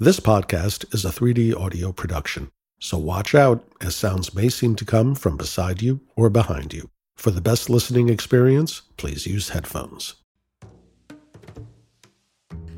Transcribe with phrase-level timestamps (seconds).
[0.00, 4.84] This podcast is a 3D audio production, so watch out as sounds may seem to
[4.84, 6.88] come from beside you or behind you.
[7.16, 10.14] For the best listening experience, please use headphones.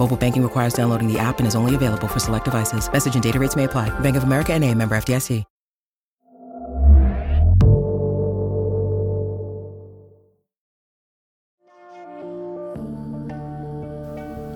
[0.00, 2.90] Mobile banking requires downloading the app and is only available for select devices.
[2.90, 3.90] Message and data rates may apply.
[4.00, 5.44] Bank of America and a member FDIC.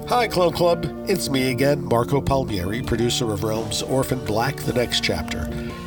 [0.09, 0.87] Hi, Clone Club.
[1.09, 5.47] It's me again, Marco Palmieri, producer of Realm's Orphan Black The Next Chapter.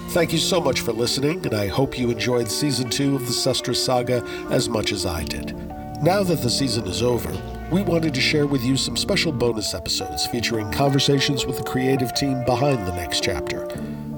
[0.10, 3.32] Thank you so much for listening, and I hope you enjoyed season two of the
[3.32, 5.56] Sestra Saga as much as I did.
[6.04, 7.32] Now that the season is over,
[7.72, 12.14] we wanted to share with you some special bonus episodes featuring conversations with the creative
[12.14, 13.66] team behind the next chapter.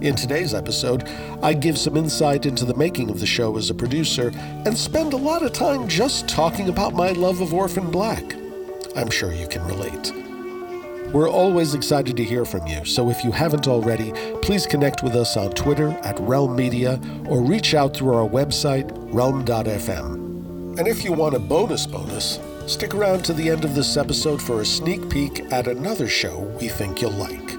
[0.01, 1.09] In today's episode,
[1.41, 5.13] I give some insight into the making of the show as a producer and spend
[5.13, 8.35] a lot of time just talking about my love of Orphan Black.
[8.95, 10.13] I'm sure you can relate.
[11.11, 14.11] We're always excited to hear from you, so if you haven't already,
[14.43, 18.91] please connect with us on Twitter at Realm Media or reach out through our website,
[19.11, 20.77] realm.fm.
[20.77, 24.41] And if you want a bonus bonus, stick around to the end of this episode
[24.41, 27.57] for a sneak peek at another show we think you'll like.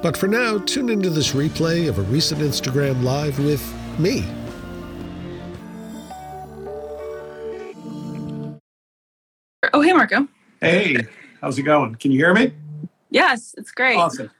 [0.00, 3.62] But for now, tune into this replay of a recent Instagram Live with
[3.98, 4.24] me,
[9.74, 10.26] Oh, hey, Marco.
[10.60, 10.96] Hey,
[11.40, 11.94] how's it going?
[11.96, 12.52] Can you hear me?
[13.10, 13.96] Yes, it's great.
[13.96, 14.30] Awesome.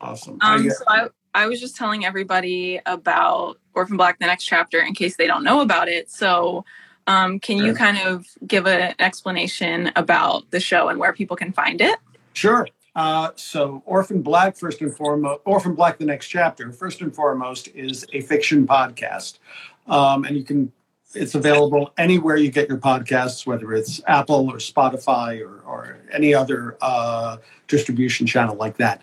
[0.00, 0.38] Awesome.
[0.40, 4.94] Um, so I, I was just telling everybody about Orphan Black, the next chapter, in
[4.94, 6.10] case they don't know about it.
[6.10, 6.64] So,
[7.06, 11.52] um, can you kind of give an explanation about the show and where people can
[11.52, 11.98] find it?
[12.32, 12.66] sure.
[12.96, 17.68] Uh, so, Orphan Black, first and foremost, Orphan Black, the next chapter, first and foremost,
[17.74, 19.38] is a fiction podcast.
[19.88, 20.72] Um, and you can,
[21.12, 26.34] it's available anywhere you get your podcasts, whether it's Apple or Spotify or, or any
[26.34, 29.02] other uh, distribution channel like that.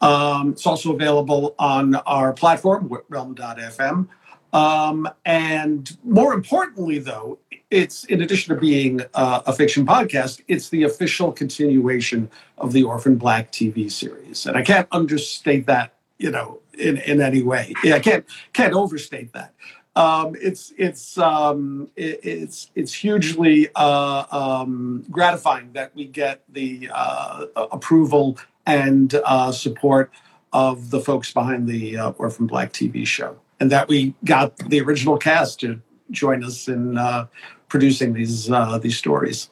[0.00, 4.08] Um, it's also available on our platform, realm.fm.
[4.52, 7.38] Um, and more importantly, though,
[7.70, 12.82] it's in addition to being uh, a fiction podcast, it's the official continuation of the
[12.82, 17.74] Orphan Black TV series, and I can't understate that, you know, in, in any way.
[17.84, 19.52] Yeah, I can't can't overstate that.
[19.96, 26.88] Um, it's it's um, it, it's it's hugely uh, um, gratifying that we get the
[26.94, 30.12] uh, approval and uh, support
[30.52, 34.80] of the folks behind the uh, Orphan Black TV show, and that we got the
[34.80, 35.80] original cast to
[36.10, 37.26] join us in uh,
[37.68, 39.50] producing these uh, these stories.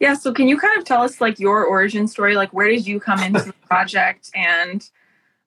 [0.00, 0.14] Yeah.
[0.14, 2.34] So, can you kind of tell us like your origin story?
[2.34, 4.88] Like, where did you come into the project, and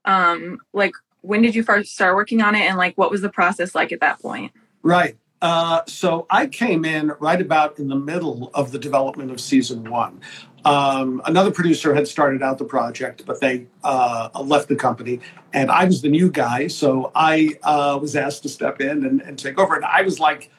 [0.05, 3.29] um, like when did you first start working on it, and like what was the
[3.29, 4.51] process like at that point?
[4.81, 5.17] Right.
[5.41, 9.89] Uh, so I came in right about in the middle of the development of season
[9.89, 10.21] one.
[10.65, 15.21] Um, another producer had started out the project, but they uh, left the company,
[15.53, 16.67] and I was the new guy.
[16.67, 19.75] So I uh, was asked to step in and, and take over.
[19.75, 20.51] And I was like,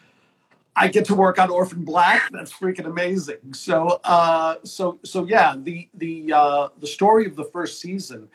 [0.75, 2.31] I get to work on Orphan Black.
[2.33, 3.53] That's freaking amazing.
[3.53, 5.55] So, uh, so, so yeah.
[5.59, 8.29] The the uh, the story of the first season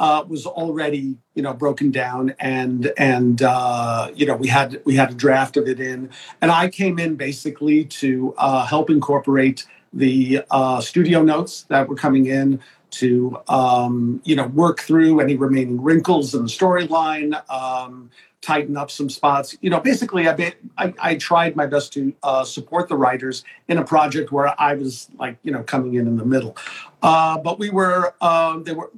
[0.00, 4.96] uh, was already you know broken down, and and uh, you know we had we
[4.96, 6.10] had a draft of it in,
[6.40, 11.96] and I came in basically to uh, help incorporate the uh, studio notes that were
[11.96, 12.60] coming in,
[12.92, 18.10] to um, you know work through any remaining wrinkles in the storyline, um,
[18.40, 19.54] tighten up some spots.
[19.60, 23.44] You know, basically, I, be, I, I tried my best to uh, support the writers
[23.68, 26.56] in a project where I was like you know coming in in the middle.
[27.02, 28.90] Uh, but we were uh, they were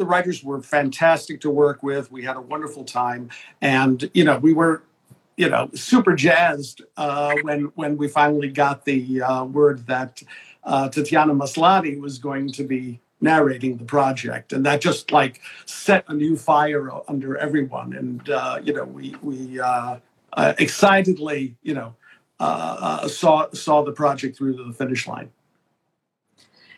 [0.00, 2.10] the writers were fantastic to work with.
[2.10, 3.28] We had a wonderful time,
[3.60, 4.82] and you know we were
[5.36, 10.22] you know super jazzed uh, when when we finally got the uh, word that
[10.64, 16.02] uh, Tatiana Maslany was going to be narrating the project, and that just like set
[16.08, 17.92] a new fire under everyone.
[17.92, 19.98] And uh, you know, we we uh,
[20.32, 21.94] uh, excitedly, you know,
[23.06, 25.30] saw saw the project through to the finish line.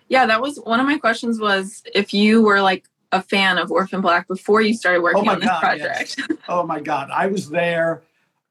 [0.08, 1.38] Yeah, that was one of my questions.
[1.38, 5.32] Was if you were like a fan of Orphan Black before you started working oh
[5.32, 6.16] on this God, project?
[6.18, 6.38] Yes.
[6.48, 8.02] Oh my God, I was there.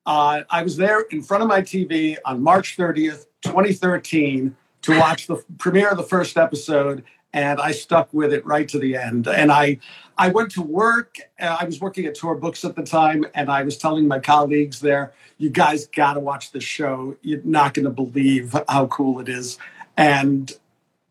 [0.05, 5.27] Uh, I was there in front of my TV on March 30th, 2013, to watch
[5.27, 7.03] the premiere of the first episode
[7.33, 9.27] and I stuck with it right to the end.
[9.27, 9.79] And I,
[10.17, 11.17] I went to work.
[11.39, 14.19] Uh, I was working at Tor Books at the time, and I was telling my
[14.19, 17.15] colleagues there, "You guys got to watch this show.
[17.21, 19.57] You're not going to believe how cool it is."
[19.97, 20.51] And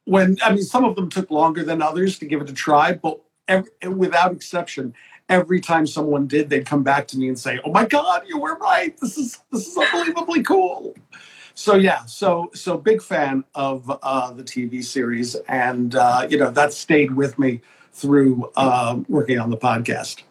[0.05, 2.93] when I mean, some of them took longer than others to give it a try,
[2.93, 3.21] but
[3.51, 4.95] every, without exception,
[5.29, 8.39] every time someone did, they'd come back to me and say, "Oh my God, you
[8.39, 8.97] were right.
[8.99, 10.95] This is this is unbelievably cool."
[11.55, 16.51] so yeah, so so big fan of uh, the TV series, and uh, you know
[16.51, 17.61] that stayed with me
[17.93, 20.23] through uh, working on the podcast.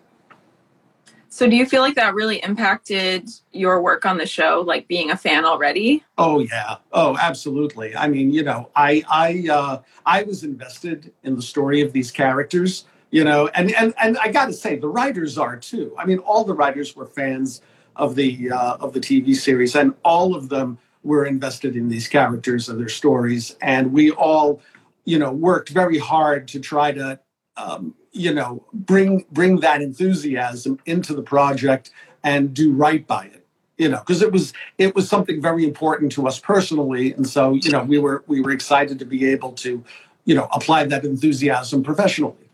[1.32, 5.12] So do you feel like that really impacted your work on the show, like being
[5.12, 6.04] a fan already?
[6.18, 7.96] Oh yeah, oh absolutely.
[7.96, 12.10] I mean, you know, I I uh, I was invested in the story of these
[12.10, 15.96] characters, you know, and and and I got to say, the writers are too.
[15.98, 17.62] I mean, all the writers were fans
[17.96, 22.08] of the uh, of the TV series, and all of them were invested in these
[22.08, 24.62] characters and their stories, and we all,
[25.06, 27.20] you know, worked very hard to try to,
[27.58, 31.92] um, you know, bring bring that enthusiasm into the project
[32.24, 33.46] and do right by it.
[33.78, 37.54] You know, because it was it was something very important to us personally, and so
[37.54, 39.84] you know we were we were excited to be able to,
[40.26, 42.49] you know, apply that enthusiasm professionally.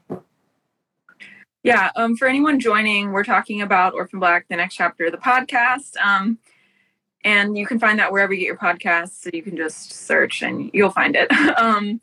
[1.66, 5.18] Yeah, um, for anyone joining, we're talking about Orphan Black, the next chapter of the
[5.18, 5.98] podcast.
[5.98, 6.38] Um,
[7.24, 9.24] and you can find that wherever you get your podcasts.
[9.24, 11.32] So you can just search and you'll find it.
[11.58, 12.02] um,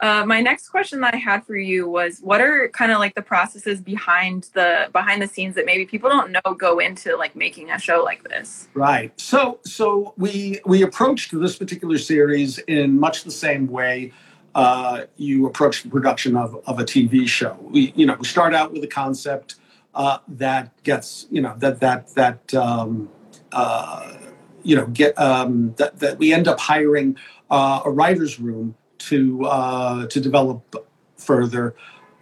[0.00, 3.14] uh, my next question that I had for you was, what are kind of like
[3.14, 7.36] the processes behind the behind the scenes that maybe people don't know go into like
[7.36, 8.68] making a show like this?
[8.72, 9.12] Right.
[9.20, 14.12] So so we we approached this particular series in much the same way
[14.54, 17.56] uh, you approach the production of, of a TV show.
[17.60, 19.56] We you know we start out with a concept
[19.94, 23.08] uh, that gets you know that that that um,
[23.52, 24.16] uh,
[24.62, 27.16] you know get um, that, that we end up hiring
[27.50, 31.74] uh, a writers room to uh, to develop further.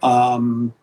[0.03, 0.73] Um,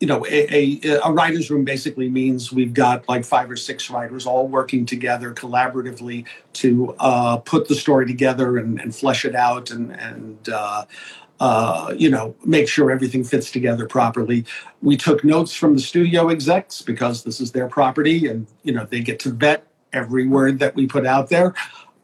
[0.00, 3.90] you know, a, a, a, writer's room basically means we've got like five or six
[3.90, 6.24] writers all working together collaboratively
[6.54, 10.86] to uh, put the story together and, and flesh it out and, and uh,
[11.38, 14.44] uh, you know, make sure everything fits together properly.
[14.82, 18.84] We took notes from the studio execs because this is their property and, you know,
[18.84, 21.54] they get to vet every word that we put out there.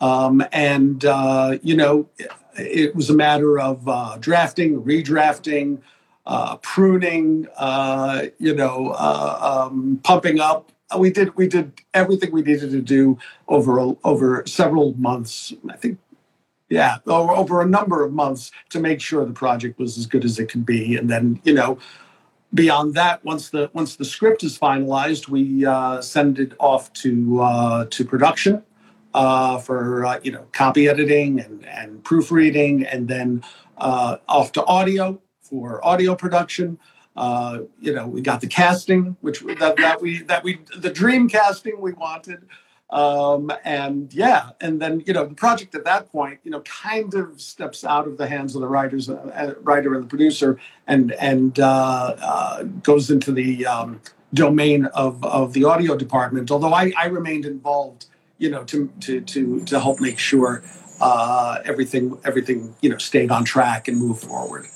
[0.00, 5.80] Um, and, uh, you know, it, it, was a matter of uh, drafting, redrafting,
[6.26, 10.72] uh, pruning, uh, you know, uh, um, pumping up.
[10.96, 13.18] We did we did everything we needed to do
[13.48, 15.52] over over several months.
[15.68, 15.98] I think,
[16.68, 20.24] yeah, over, over a number of months to make sure the project was as good
[20.24, 20.96] as it could be.
[20.96, 21.78] And then, you know,
[22.54, 27.40] beyond that, once the once the script is finalized, we uh, send it off to
[27.42, 28.62] uh, to production
[29.14, 33.42] uh, for uh, you know copy editing and, and proofreading, and then
[33.78, 36.78] uh, off to audio for audio production.
[37.16, 41.28] Uh, you know, we got the casting, which that, that we that we the dream
[41.28, 42.46] casting we wanted.
[42.90, 47.14] Um, and yeah, and then you know the project at that point, you know, kind
[47.14, 51.12] of steps out of the hands of the writers, uh, writer and the producer, and
[51.12, 54.00] and uh, uh, goes into the um,
[54.34, 56.50] domain of of the audio department.
[56.50, 58.06] Although I, I remained involved,
[58.38, 60.62] you know, to to to to help make sure
[61.00, 64.66] uh, everything everything you know stayed on track and moved forward.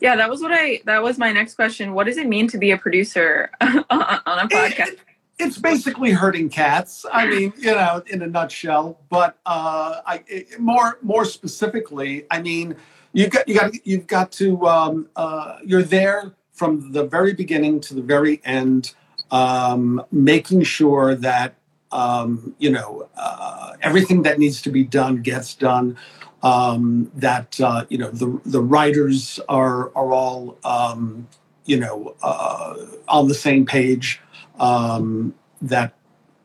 [0.00, 0.80] Yeah, that was what I.
[0.84, 1.94] That was my next question.
[1.94, 4.88] What does it mean to be a producer on a podcast?
[4.88, 5.00] It,
[5.38, 7.04] it's basically herding cats.
[7.12, 9.00] I mean, you know, in a nutshell.
[9.08, 12.76] But uh, I it, more more specifically, I mean,
[13.12, 17.80] you've got you got you've got to um, uh, you're there from the very beginning
[17.80, 18.94] to the very end,
[19.30, 21.54] um, making sure that
[21.92, 25.96] um, you know, uh, everything that needs to be done gets done.
[26.40, 31.26] Um, that uh, you know the the writers are are all um,
[31.64, 32.76] you know uh,
[33.08, 34.20] on the same page.
[34.60, 35.94] Um, that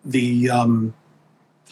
[0.03, 0.93] the um,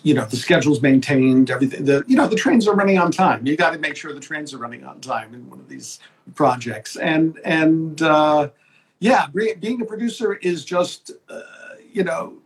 [0.04, 3.46] you know the schedule's maintained everything the you know the trains are running on time
[3.46, 6.00] you got to make sure the trains are running on time in one of these
[6.36, 8.50] projects and and uh,
[9.00, 11.42] yeah being a producer is just uh,
[11.92, 12.41] you know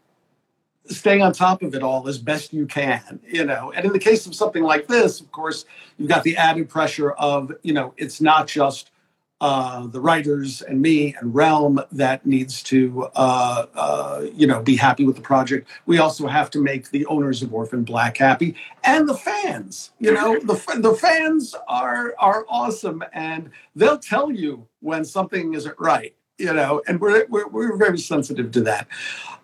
[0.88, 4.00] staying on top of it all as best you can you know and in the
[4.00, 5.66] case of something like this of course
[5.98, 8.92] you've got the added pressure of you know it's not just
[9.42, 14.78] uh, the writers and me and Realm that needs to, uh, uh, you know, be
[14.78, 15.68] happy with the project.
[15.86, 19.92] We also have to make the owners of Orphan Black happy and the fans.
[20.00, 25.78] You know, the the fans are are awesome and they'll tell you when something isn't
[25.80, 26.16] right.
[26.38, 28.88] You know, and we're we're, we're very sensitive to that.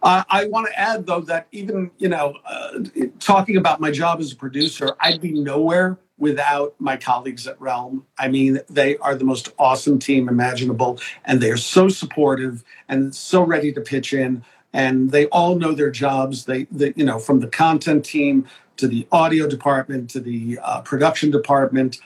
[0.03, 2.79] Uh, I want to add though that even you know, uh,
[3.19, 8.05] talking about my job as a producer, I'd be nowhere without my colleagues at Realm.
[8.17, 13.15] I mean, they are the most awesome team imaginable, and they are so supportive and
[13.15, 14.43] so ready to pitch in.
[14.73, 16.45] And they all know their jobs.
[16.45, 20.81] They, they you know, from the content team to the audio department to the uh,
[20.81, 21.99] production department,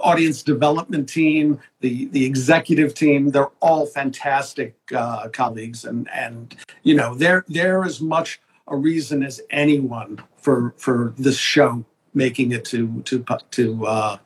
[0.00, 3.30] audience development team, the the executive team.
[3.30, 9.22] They're all fantastic uh, colleagues, and and you know, they're they're as much a reason
[9.22, 11.84] as anyone for for this show
[12.14, 14.18] making it to to to uh,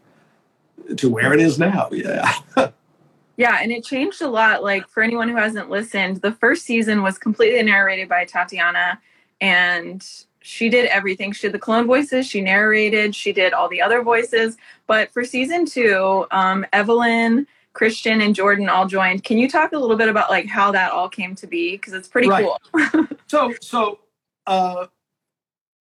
[0.96, 1.88] to where it is now.
[1.92, 2.32] Yeah.
[3.36, 4.62] yeah, and it changed a lot.
[4.62, 9.00] Like for anyone who hasn't listened, the first season was completely narrated by Tatiana,
[9.40, 10.06] and
[10.40, 11.32] she did everything.
[11.32, 14.56] She did the clone voices, she narrated, she did all the other voices.
[14.86, 19.24] But for season two, um, Evelyne, Kristian, and Jordan all joined.
[19.24, 21.72] Can you talk a little bit about like how that all came to be?
[21.72, 22.44] Because it's pretty right.
[22.72, 23.06] cool.
[23.26, 24.00] so so
[24.46, 24.86] uh,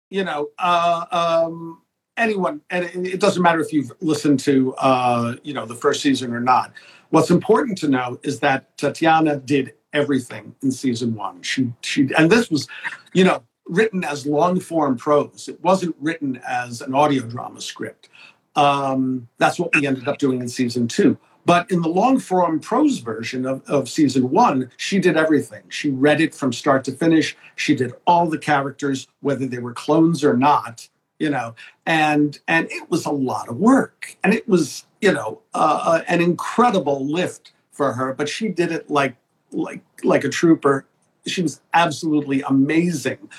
[0.09, 1.81] you know uh, um,
[2.17, 6.33] anyone, and it doesn't matter if you've listened to uh, you know the first season
[6.33, 6.73] or not.
[7.09, 11.41] What's important to know is that Tatiana did everything in season one.
[11.41, 12.67] She she and this was,
[13.13, 15.47] you know, written as long form prose.
[15.47, 18.09] It wasn't written as an audio drama script.
[18.55, 21.17] Um, that's what we ended up doing in season two.
[21.45, 25.63] But in the long form prose version of, of season one, she did everything.
[25.69, 27.37] She read it from start to finish.
[27.55, 31.53] She did all the characters, whether they were clones or not you know
[31.85, 36.21] and and it was a lot of work and it was you know uh, an
[36.21, 39.15] incredible lift for her but she did it like
[39.51, 40.85] like like a trooper
[41.25, 43.29] she was absolutely amazing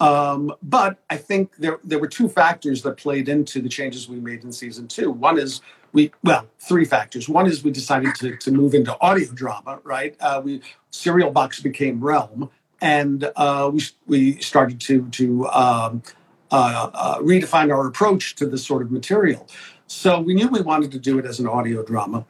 [0.00, 4.18] um, but I think there there were two factors that played into the changes we
[4.18, 5.10] made in season two.
[5.10, 5.60] One is
[5.92, 7.28] we well three factors.
[7.28, 9.80] One is we decided to to move into audio drama.
[9.84, 16.02] Right, uh, we Serial Box became Realm, and uh, we we started to to um,
[16.50, 19.46] uh, uh, redefine our approach to this sort of material.
[19.86, 22.24] So we knew we wanted to do it as an audio drama.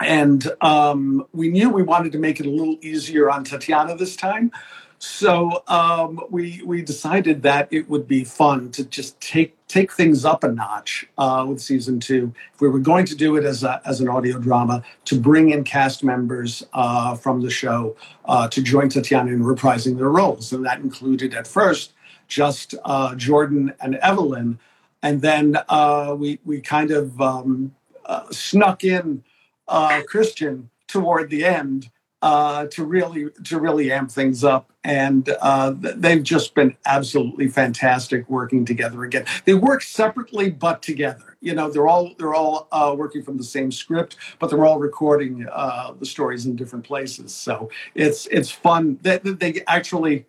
[0.00, 4.16] And um, we knew we wanted to make it a little easier on Tatiana this
[4.16, 4.52] time.
[4.98, 10.24] So um, we we decided that it would be fun to just take take things
[10.24, 12.32] up a notch uh, with season two.
[12.54, 15.50] If we were going to do it as a, as an audio drama, to bring
[15.50, 20.52] in cast members uh, from the show uh, to join Tatiana in reprising their roles,
[20.52, 21.92] and that included at first
[22.28, 24.58] just uh, Jordan and Evelyne,
[25.02, 27.74] and then uh, we we kind of um,
[28.06, 29.22] uh, snuck in
[29.68, 31.90] uh, Kristian toward the end
[32.22, 38.28] uh, to really to really amp things up, and uh, they've just been absolutely fantastic
[38.28, 39.24] working together again.
[39.44, 41.36] They work separately but together.
[41.40, 45.40] You know, they're all they're all working from the same script, but they're all recording
[45.40, 47.34] the stories in different places.
[47.34, 48.98] So it's it's fun.
[49.02, 50.26] They, they actually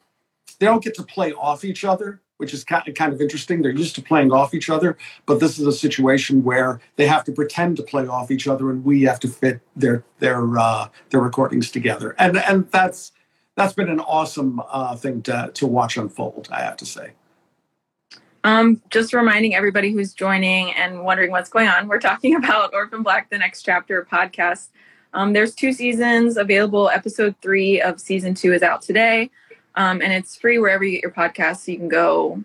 [0.59, 3.61] they don't get to play off each other, which is kind of interesting.
[3.61, 7.23] They're used to playing off each other, but this is a situation where they have
[7.25, 10.87] to pretend to play off each other, and we have to fit their their uh,
[11.09, 12.15] their recordings together.
[12.17, 13.11] And and that's
[13.55, 16.47] that's been an awesome uh, thing to to watch unfold.
[16.51, 17.11] I have to say.
[18.43, 23.03] Um, just reminding everybody who's joining and wondering what's going on, we're talking about Orphan
[23.03, 24.69] Black: The Next Chapter podcast.
[25.13, 26.89] Um, there's two seasons available.
[26.89, 29.31] Episode three of season two is out today
[29.77, 31.65] um, and it's free wherever you get your podcasts.
[31.65, 32.43] So you can go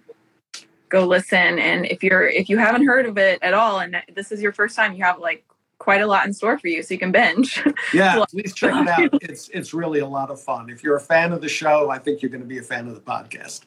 [0.89, 1.59] go listen.
[1.59, 4.53] And if you're if you haven't heard of it at all, and this is your
[4.53, 5.45] first time, you have like
[5.79, 7.65] quite a lot in store for you, so you can binge.
[7.93, 9.23] Yeah, please check it out.
[9.23, 10.71] It's it's really a lot of fun.
[10.71, 12.87] If you're a fan of the show, I think you're going to be a fan
[12.87, 13.63] of the podcast.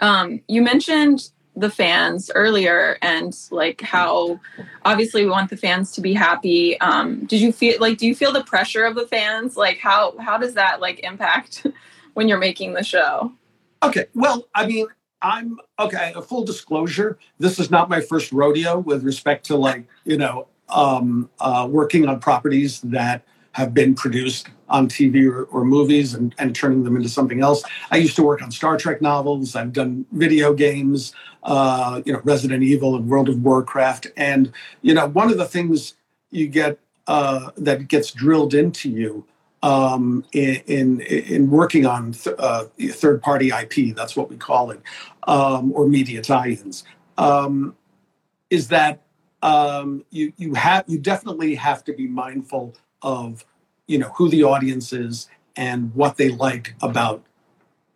[0.00, 4.40] Um, you mentioned the fans earlier and like how
[4.84, 8.14] obviously we want the fans to be happy um did you feel like do you
[8.14, 11.64] feel the pressure of the fans like how how does that like impact
[12.14, 13.32] when you're making the show?
[13.82, 14.06] Okay.
[14.14, 14.86] Well, I mean,
[15.22, 16.12] I'm okay.
[16.16, 20.48] A full disclosure: this is not my first rodeo with respect to like you know
[20.68, 26.34] um, uh, working on properties that have been produced on TV or, or movies and,
[26.38, 27.62] and, turning them into something else.
[27.92, 29.54] I used to work on Star Trek novels.
[29.54, 34.08] I've done video games, uh, you know, Resident Evil and World of Warcraft.
[34.16, 34.52] And
[34.82, 35.94] you know, one of the things
[36.30, 39.24] you get uh, that gets drilled into you
[39.64, 44.70] um, in, in, in working on th- uh, third party IP, that's what we call
[44.70, 44.80] it,
[45.26, 46.84] um, or media tie-ins,
[47.16, 47.74] um,
[48.50, 49.00] is that
[49.42, 53.44] um, you you have you definitely have to be mindful of
[53.86, 57.22] you know who the audience is and what they like about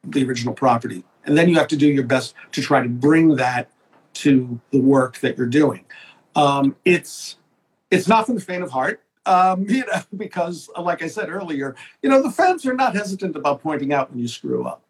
[0.04, 3.36] the original property, and then you have to do your best to try to bring
[3.36, 3.70] that
[4.14, 5.84] to the work that you're doing.
[6.34, 7.36] Um, it's
[7.90, 9.02] it's not for the faint of heart.
[9.26, 13.36] Um, you know, because like I said earlier, you know, the fans are not hesitant
[13.36, 14.82] about pointing out when you screw up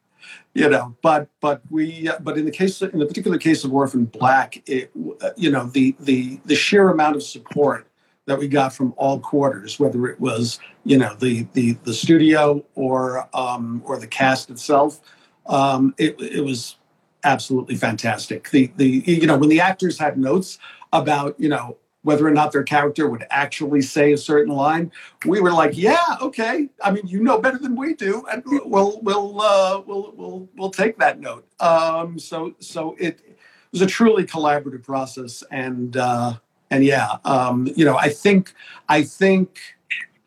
[0.52, 4.04] you know but but we but in the case in the particular case of orphan
[4.04, 4.90] black it
[5.36, 7.86] you know the the the sheer amount of support
[8.26, 12.62] that we got from all quarters whether it was you know the the the studio
[12.74, 15.00] or um or the cast itself
[15.46, 16.76] um it, it was
[17.24, 18.50] absolutely fantastic.
[18.50, 20.58] The the you know when the actors had notes
[20.92, 21.76] about you know
[22.08, 24.90] whether or not their character would actually say a certain line.
[25.26, 26.70] We were like, yeah, okay.
[26.82, 30.70] I mean, you know better than we do, and we'll we'll uh, we'll we'll we'll
[30.70, 31.46] take that note.
[31.60, 33.38] Um, so so it, it
[33.72, 36.38] was a truly collaborative process, and uh,
[36.70, 38.54] and yeah, um, you know, I think
[38.88, 39.60] I think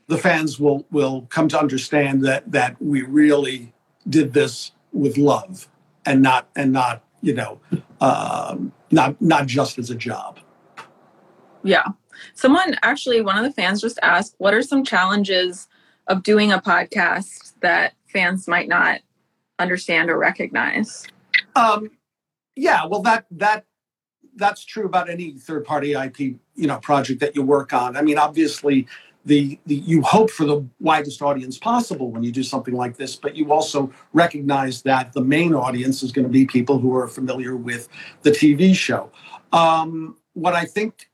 [0.06, 3.74] the fans will will come to understand that that we really
[4.08, 5.68] did this with love
[6.06, 7.60] and not and not you know
[8.02, 10.38] um, not not just as a job.
[11.64, 11.86] Yeah.
[12.34, 15.68] Someone actually, one of the fans just asked, what are some challenges
[16.08, 19.02] of doing a podcast that fans might not
[19.60, 21.08] understand or recognize?
[21.56, 21.92] Um,
[22.56, 23.66] yeah, well, that that
[24.36, 27.98] that's true about any third party IP, you know, project that you work on.
[27.98, 28.88] I mean, obviously,
[29.26, 33.16] the, the you hope for the widest audience possible when you do something like this,
[33.16, 37.08] but you also recognize that the main audience is going to be people who are
[37.08, 37.88] familiar with
[38.24, 39.12] the TV show.
[39.52, 41.11] Um, what I think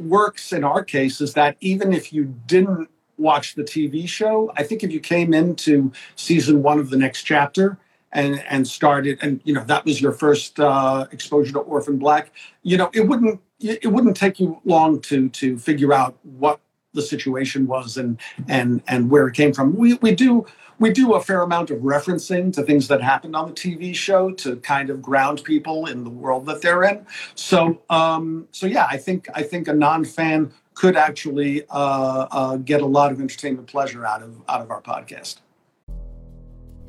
[0.00, 4.62] works in our case is that even if you didn't watch the TV show, I
[4.62, 7.78] think if you came into season one of the next chapter
[8.12, 12.32] and and started and you know that was your first uh, exposure to Orphan Black,
[12.62, 16.60] you know it wouldn't it wouldn't take you long to to figure out what
[16.92, 19.76] the situation was and and and where it came from.
[19.76, 20.46] We we do
[20.80, 24.30] we do a fair amount of referencing to things that happened on the TV show
[24.32, 27.06] to kind of ground people in the world that they're in.
[27.34, 32.80] So, um, so yeah, I think I think a non-fan could actually uh, uh, get
[32.80, 35.36] a lot of entertainment pleasure out of out of our podcast.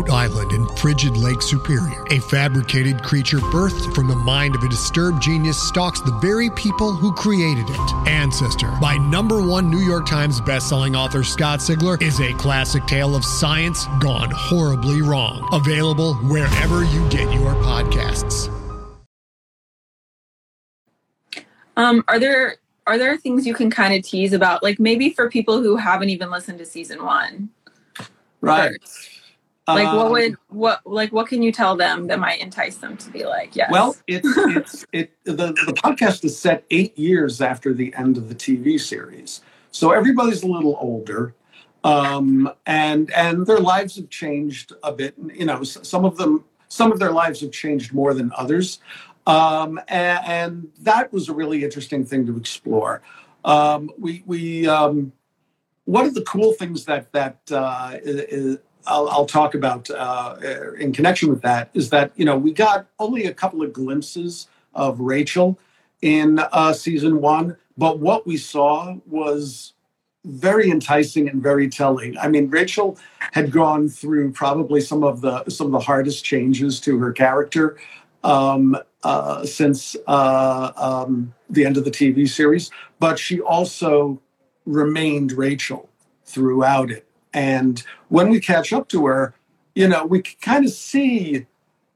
[0.00, 2.04] Remote island in frigid Lake Superior.
[2.10, 6.92] A fabricated creature birthed from the mind of a disturbed genius stalks the very people
[6.92, 8.08] who created it.
[8.08, 13.14] Ancestor, by number one New York Times bestselling author Scott Sigler, is a classic tale
[13.14, 15.48] of science gone horribly wrong.
[15.52, 18.48] Available wherever you get your podcasts.
[21.76, 25.30] Um, are there are there things you can kind of tease about, like maybe for
[25.30, 27.50] people who haven't even listened to season one?
[28.40, 28.72] Right.
[28.80, 29.09] First?
[29.74, 32.96] Like um, what would what like what can you tell them that might entice them
[32.96, 33.70] to be like yes?
[33.70, 38.28] Well it's it's it the, the podcast is set eight years after the end of
[38.28, 39.40] the tv series.
[39.70, 41.34] So everybody's a little older
[41.84, 45.14] um and and their lives have changed a bit.
[45.32, 48.78] You know some of them some of their lives have changed more than others.
[49.26, 53.02] Um and, and that was a really interesting thing to explore.
[53.44, 55.12] Um we we um
[55.90, 60.36] one of the cool things that that uh, is, I'll, I'll talk about uh,
[60.78, 64.48] in connection with that is that you know we got only a couple of glimpses
[64.74, 65.58] of Rachel
[66.02, 69.74] in uh, season one, but what we saw was
[70.24, 72.16] very enticing and very telling.
[72.18, 72.98] I mean, Rachel
[73.32, 77.78] had gone through probably some of the some of the hardest changes to her character
[78.22, 84.20] um, uh, since uh, um, the end of the TV series, but she also
[84.66, 85.88] remained Rachel
[86.24, 87.06] throughout it.
[87.32, 89.34] And when we catch up to her,
[89.74, 91.46] you know, we kind of see,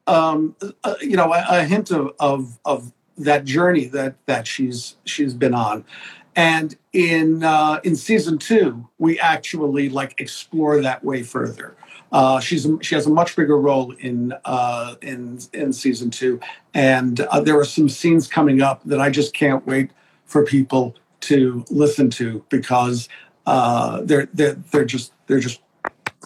[0.07, 4.95] um, uh, you know, a, a hint of, of of that journey that that she's
[5.05, 5.85] she's been on.
[6.35, 11.75] And in uh, in season two, we actually like explore that way further.
[12.11, 16.39] Uh, she's she has a much bigger role in uh, in in season two,
[16.73, 19.91] and uh, there are some scenes coming up that I just can't wait
[20.25, 23.09] for people to listen to because
[23.45, 25.61] uh, they're they're they're just they're just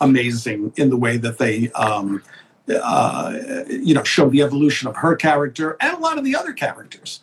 [0.02, 2.24] amazing in the way that they um,
[2.70, 6.54] uh, you know show the evolution of her character and a lot of the other
[6.54, 7.22] characters.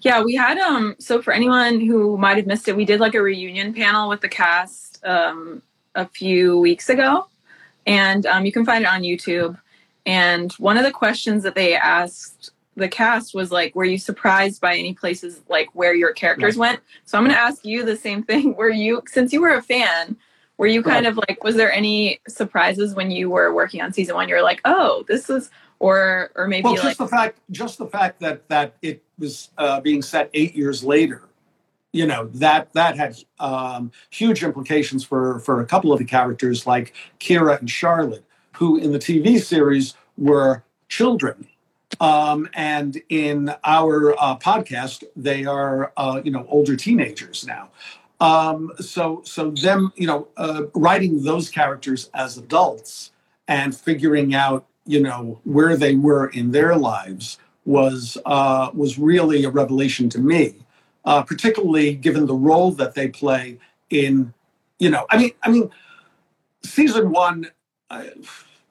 [0.00, 3.14] Yeah, we had um so for anyone who might have missed it, we did like
[3.14, 5.62] a reunion panel with the cast um
[5.94, 7.26] a few weeks ago.
[7.86, 9.58] And um, you can find it on YouTube.
[10.06, 14.60] And one of the questions that they asked the cast was like, were you surprised
[14.60, 16.80] by any places like where your characters went?
[17.04, 18.54] So I'm gonna ask you the same thing.
[18.56, 20.16] Were you since you were a fan,
[20.56, 24.14] were you kind of like was there any surprises when you were working on season
[24.14, 24.28] one?
[24.28, 27.78] You were like, oh, this is or or maybe well, just like the fact just
[27.78, 31.28] the fact that that it was uh, being set eight years later
[31.92, 36.66] you know that that had um, huge implications for for a couple of the characters
[36.66, 41.46] like kira and charlotte who in the tv series were children
[42.00, 47.70] um, and in our uh, podcast they are uh, you know older teenagers now
[48.20, 53.12] um, so so them you know uh, writing those characters as adults
[53.48, 59.44] and figuring out you know where they were in their lives was uh, was really
[59.44, 60.54] a revelation to me,
[61.04, 63.58] uh, particularly given the role that they play
[63.90, 64.32] in
[64.78, 65.70] you know I mean I mean
[66.62, 67.50] season one.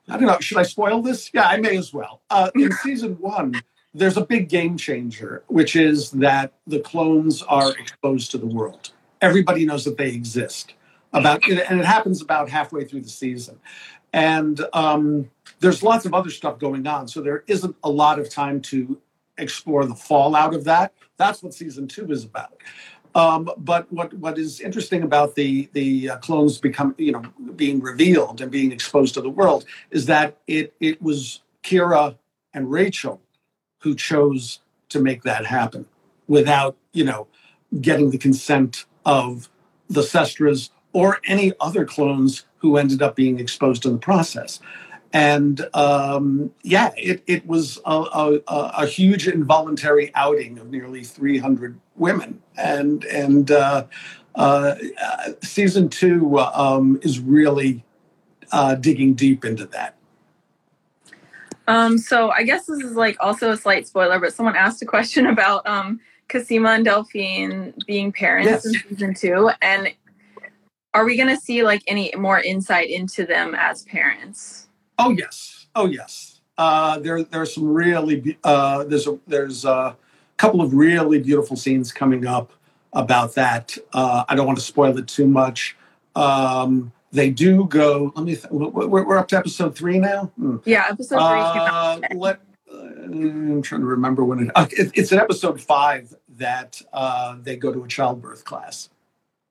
[0.09, 0.37] I don't know.
[0.39, 1.29] Should I spoil this?
[1.33, 2.21] Yeah, I may as well.
[2.29, 3.61] Uh, in season one,
[3.93, 8.91] there's a big game changer, which is that the clones are exposed to the world.
[9.21, 10.73] Everybody knows that they exist.
[11.13, 13.59] About and it happens about halfway through the season,
[14.13, 17.07] and um, there's lots of other stuff going on.
[17.07, 18.99] So there isn't a lot of time to
[19.37, 20.91] explore the fallout of that.
[21.17, 22.57] That's what season two is about.
[23.15, 27.23] Um, but what what is interesting about the the uh, clones become you know
[27.55, 32.17] being revealed and being exposed to the world is that it it was Kira
[32.53, 33.21] and Rachel
[33.79, 35.85] who chose to make that happen
[36.27, 37.27] without you know
[37.81, 39.49] getting the consent of
[39.89, 44.59] the Sestras or any other clones who ended up being exposed in the process
[45.13, 51.79] and um, yeah, it, it was a, a, a, huge involuntary outing of nearly 300
[51.95, 53.85] women, and and uh,
[54.33, 54.75] uh,
[55.43, 57.85] season two um, is really
[58.51, 59.95] uh, digging deep into that.
[61.67, 64.85] Um, so I guess this is like also a slight spoiler, but someone asked a
[64.85, 68.65] question about um, Cosima and Delphine being parents yes.
[68.65, 69.93] in season two, and
[70.95, 74.69] are we going to see like any more insight into them as parents?
[74.97, 76.41] Oh yes, oh yes.
[76.57, 79.95] Uh, there there's some really uh, there's a there's a
[80.37, 82.53] couple of really beautiful scenes coming up
[82.93, 83.77] about that.
[83.91, 85.75] Uh, I don't want to spoil it too much.
[86.15, 88.11] Um, they do go.
[88.15, 88.35] Let me.
[88.35, 90.31] Th- we're, we're, up to episode three now.
[90.37, 90.57] Hmm.
[90.65, 91.39] Yeah, episode three.
[91.39, 92.39] Uh, let,
[92.71, 97.37] uh, I'm trying to remember when it, uh, it, It's in episode five that uh,
[97.41, 98.89] they go to a childbirth class,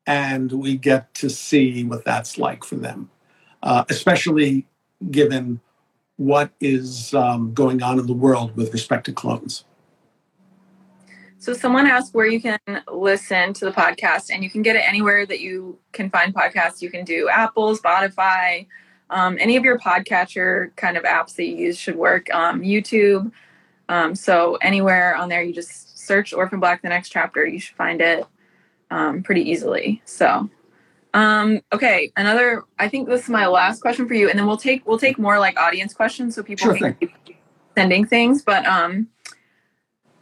[0.06, 3.10] and we get to see what that's like for them,
[3.62, 4.66] uh, especially
[5.10, 5.60] given
[6.16, 9.64] what is um, going on in the world with respect to clones.
[11.38, 12.58] So, someone asked where you can
[12.92, 16.80] listen to the podcast, and you can get it anywhere that you can find podcasts.
[16.80, 18.68] You can do Apple, Spotify,
[19.10, 22.32] um, any of your podcatcher kind of apps that you use should work.
[22.32, 23.32] Um, YouTube.
[23.88, 27.76] Um, so, anywhere on there, you just search Orphan Black the next chapter, you should
[27.76, 28.24] find it
[28.92, 30.00] um, pretty easily.
[30.04, 30.48] So,
[31.14, 34.56] um, okay, another I think this is my last question for you, and then we'll
[34.56, 37.12] take we'll take more like audience questions so people sure can keep
[37.76, 38.42] sending things.
[38.42, 39.08] But um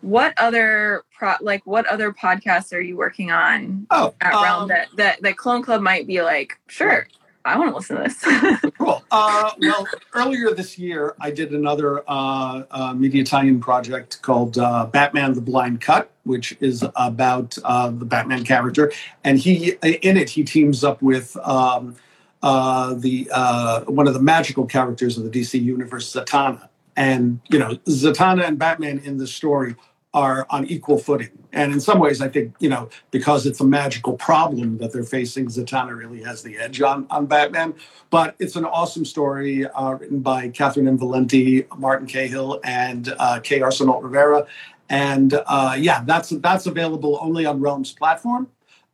[0.01, 4.69] what other pro like what other podcasts are you working on oh, at um, Realm
[4.69, 7.07] that, that that Clone Club might be like, sure,
[7.45, 8.73] I want to listen to this.
[8.79, 9.03] cool.
[9.11, 14.87] Uh, well, earlier this year, I did another uh, uh, media tie-in project called uh,
[14.87, 18.93] Batman: The Blind Cut, which is about uh, the Batman character,
[19.25, 21.97] and he in it he teams up with um,
[22.43, 26.69] uh, the uh, one of the magical characters of the DC universe, Zatanna.
[26.97, 29.75] And you know, Zatanna and Batman in this story
[30.13, 31.31] are on equal footing.
[31.53, 35.05] And in some ways, I think, you know, because it's a magical problem that they're
[35.05, 37.75] facing, Zatanna really has the edge on, on Batman.
[38.11, 40.99] But it's an awesome story uh, written by Catherynne M.
[40.99, 44.47] Valente, Martin Cahill, and uh, Kay Arsenault Rivera.
[44.91, 48.49] And uh, yeah, that's that's available only on Realm's platform.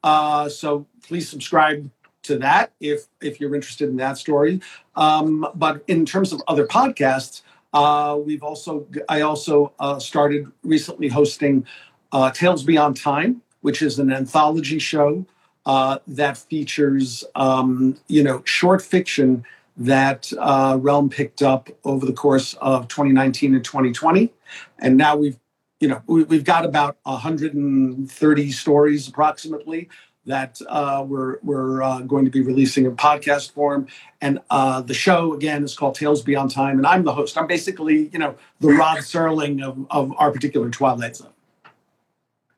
[0.04, 1.90] Uh, so please subscribe
[2.22, 4.61] to that if if you're interested in that story.
[4.94, 11.09] Um, but in terms of other podcasts, uh, we've also I also uh, started recently
[11.09, 11.66] hosting
[12.12, 15.24] uh, Tales Beyond Time, which is an anthology show
[15.64, 19.44] uh, that features um, you know short fiction
[19.78, 24.32] that uh, Realm picked up over the course of 2019 and 2020,
[24.78, 25.38] and now we've
[25.80, 29.88] you know we, have got about 130 stories approximately
[30.26, 33.86] that uh, we're, we're uh, going to be releasing in podcast form.
[34.20, 36.78] And uh, the show, again, is called Tales Beyond Time.
[36.78, 37.38] And I'm the host.
[37.38, 41.30] I'm basically, you know, the Rod Serling of, of our particular Twilight Zone.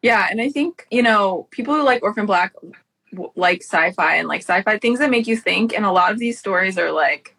[0.03, 0.27] Yeah.
[0.31, 2.55] And I think, you know, people who like Orphan Black
[3.37, 5.75] like sci-fi and like sci-fi things that make you think.
[5.75, 7.37] And a lot of these stories are like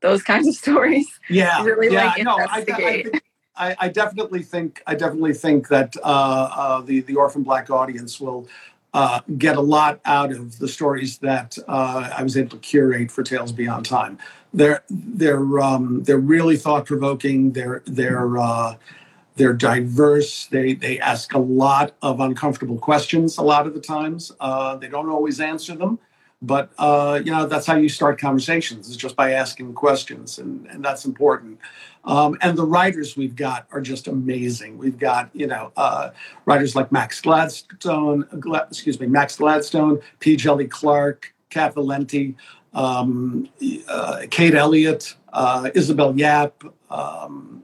[0.00, 1.08] those kinds of stories.
[1.28, 1.62] Yeah.
[1.62, 3.08] Really yeah, like no, investigate.
[3.12, 3.20] I, I,
[3.58, 8.48] I, definitely think I definitely think that uh, uh, the the Orphan Black audience will
[8.94, 13.10] uh, get a lot out of the stories that uh, I was able to curate
[13.10, 14.18] for Tales Beyond Time.
[14.54, 17.52] They're they're um, they're really thought provoking.
[17.52, 18.76] They're they're uh,
[19.36, 20.46] they're diverse.
[20.46, 23.38] They they ask a lot of uncomfortable questions.
[23.38, 25.98] A lot of the times, uh, they don't always answer them,
[26.40, 28.88] but uh, you know that's how you start conversations.
[28.88, 31.58] Is just by asking questions, and and that's important.
[32.08, 34.78] Um, and the writers we've got are just amazing.
[34.78, 36.10] We've got, you know, uh,
[36.46, 38.26] writers like Max Gladstone,
[38.70, 40.34] excuse me, Max Gladstone, P.
[40.34, 42.34] Djèlí Clark, Cat Valente,
[42.72, 43.46] um,
[43.88, 47.62] uh, Kate Elliott, uh, Isabel Yap, um,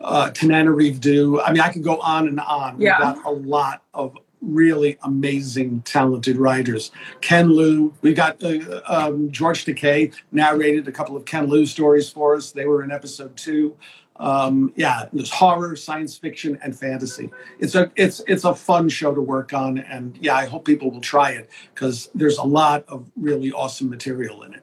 [0.00, 1.40] uh, Tananarive Due.
[1.40, 2.76] I mean, I could go on and on.
[2.76, 6.90] We've got a lot of really amazing, talented writers.
[7.20, 12.10] Ken Liu, we got uh, um, George Takei narrated a couple of Ken Liu stories
[12.10, 12.52] for us.
[12.52, 13.76] They were in episode two.
[14.18, 17.30] Um, yeah, there's horror, science fiction, and fantasy.
[17.58, 20.90] It's a it's it's a fun show to work on, and yeah, I hope people
[20.90, 24.62] will try it because there's a lot of really awesome material in it.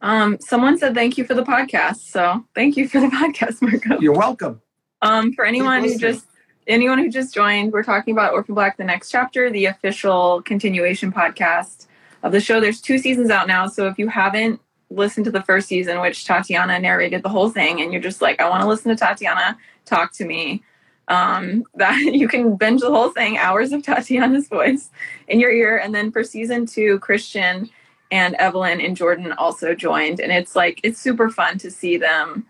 [0.00, 4.00] Um, someone said thank you for the podcast, so thank you for the podcast, Marco.
[4.00, 4.60] You're welcome.
[5.00, 6.26] Um, for anyone who just
[6.66, 11.12] anyone who just joined, we're talking about Orphan Black the Next Chapter, the official continuation
[11.12, 11.86] podcast
[12.22, 12.60] of the show.
[12.60, 13.66] There's two seasons out now.
[13.66, 17.80] So if you haven't listened to the first season, which Tatiana narrated the whole thing,
[17.80, 20.62] and you're just like, I want to listen to Tatiana talk to me,
[21.08, 24.90] um, that you can binge the whole thing, hours of Tatiana's voice
[25.28, 25.76] in your ear.
[25.78, 27.70] And then for season two, Kristian
[28.10, 30.20] and Evelyne and Jordan also joined.
[30.20, 32.46] And it's like, it's super fun to see them.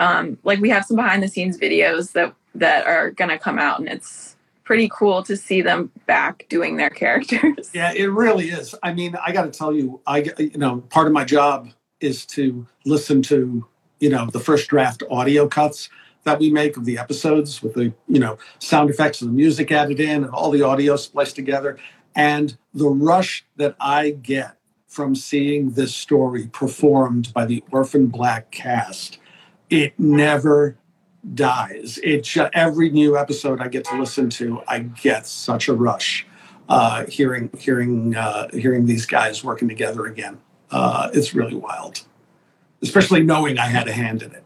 [0.00, 3.58] Um, like we have some behind the scenes videos that that are going to come
[3.58, 7.70] out and it's pretty cool to see them back doing their characters.
[7.74, 8.74] Yeah, it really is.
[8.82, 12.26] I mean, I got to tell you, I you know, part of my job is
[12.26, 13.66] to listen to,
[14.00, 15.88] you know, the first draft audio cuts
[16.24, 19.70] that we make of the episodes with the, you know, sound effects and the music
[19.70, 21.78] added in and all the audio spliced together
[22.14, 24.56] and the rush that I get
[24.88, 29.18] from seeing this story performed by the Orphan Black cast.
[29.68, 30.76] It never
[31.32, 31.98] dies.
[32.02, 36.26] It every new episode I get to listen to, I get such a rush
[36.68, 40.38] uh, hearing hearing uh, hearing these guys working together again.
[40.70, 42.02] Uh, it's really wild,
[42.82, 44.44] especially knowing I had a hand in it.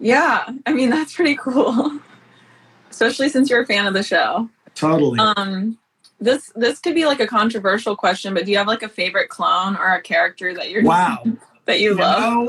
[0.00, 2.00] Yeah, I mean that's pretty cool,
[2.90, 4.48] especially since you're a fan of the show.
[4.74, 5.18] Totally.
[5.18, 5.78] Um,
[6.20, 9.28] this this could be like a controversial question, but do you have like a favorite
[9.28, 11.22] clone or a character that you're wow
[11.66, 12.48] that you, you love?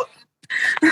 [0.81, 0.91] Know,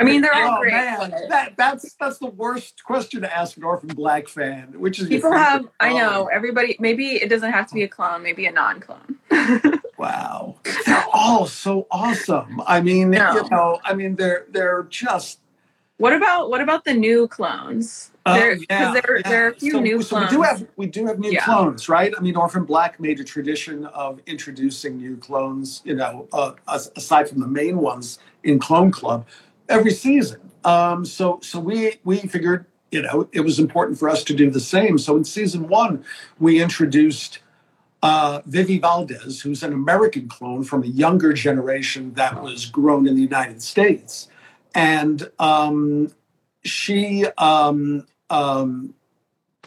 [0.00, 0.72] I mean, they're all oh, great.
[0.72, 5.08] Man, that, that's that's the worst question to ask an Orphan Black fan, which is
[5.08, 5.66] people have.
[5.80, 6.76] I know everybody.
[6.78, 8.22] Maybe it doesn't have to be a clone.
[8.22, 9.18] Maybe a non-clone.
[9.98, 10.54] wow,
[10.86, 12.62] they're all so awesome.
[12.64, 13.34] I mean, no.
[13.34, 15.40] you know, I mean, they're they're just.
[15.96, 18.12] What about what about the new clones?
[18.24, 19.28] Uh, there, yeah, there, yeah.
[19.28, 20.30] there are a few so, new so clones.
[20.30, 21.44] we do have we do have new yeah.
[21.44, 22.14] clones, right?
[22.16, 25.82] I mean, Orphan Black made a tradition of introducing new clones.
[25.84, 29.26] You know, uh, aside from the main ones in Clone Club
[29.68, 30.40] every season.
[30.64, 34.50] Um, so so we we figured you know it was important for us to do
[34.50, 34.98] the same.
[34.98, 36.04] So in season one,
[36.38, 37.38] we introduced
[38.02, 43.14] uh, Vivi Valdez, who's an American clone from a younger generation that was grown in
[43.14, 44.28] the United States,
[44.74, 46.12] and um,
[46.64, 48.94] she um, um,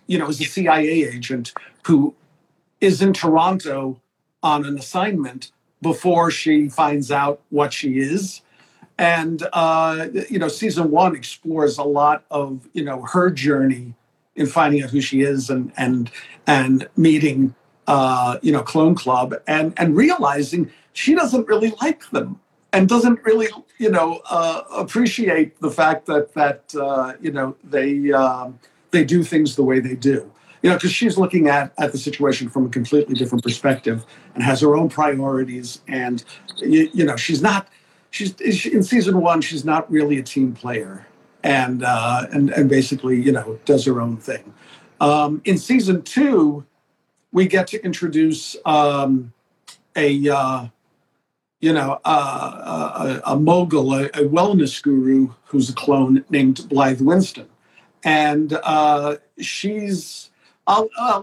[0.07, 1.53] you know is a CIA agent
[1.85, 2.15] who
[2.79, 4.01] is in Toronto
[4.43, 8.41] on an assignment before she finds out what she is.
[9.01, 13.95] And uh, you know, season one explores a lot of you know her journey
[14.35, 16.11] in finding out who she is and and
[16.45, 17.55] and meeting
[17.87, 22.39] uh, you know Clone Club and and realizing she doesn't really like them
[22.73, 23.47] and doesn't really
[23.79, 28.59] you know uh, appreciate the fact that that uh, you know they um,
[28.91, 30.31] they do things the way they do.
[30.61, 34.43] You know because she's looking at at the situation from a completely different perspective and
[34.43, 36.23] has her own priorities and
[36.57, 37.67] you, you know she's not
[38.11, 41.07] she's in season one she's not really a team player
[41.43, 44.53] and uh, and and basically you know does her own thing
[44.99, 46.63] um, in season two
[47.31, 49.33] we get to introduce um,
[49.95, 50.67] a uh,
[51.61, 57.01] you know, uh, a, a, mogul, a, a, wellness guru who's a clone named Blythe
[57.01, 57.47] Winston.
[58.03, 60.31] And uh, she's,
[60.65, 61.21] uh,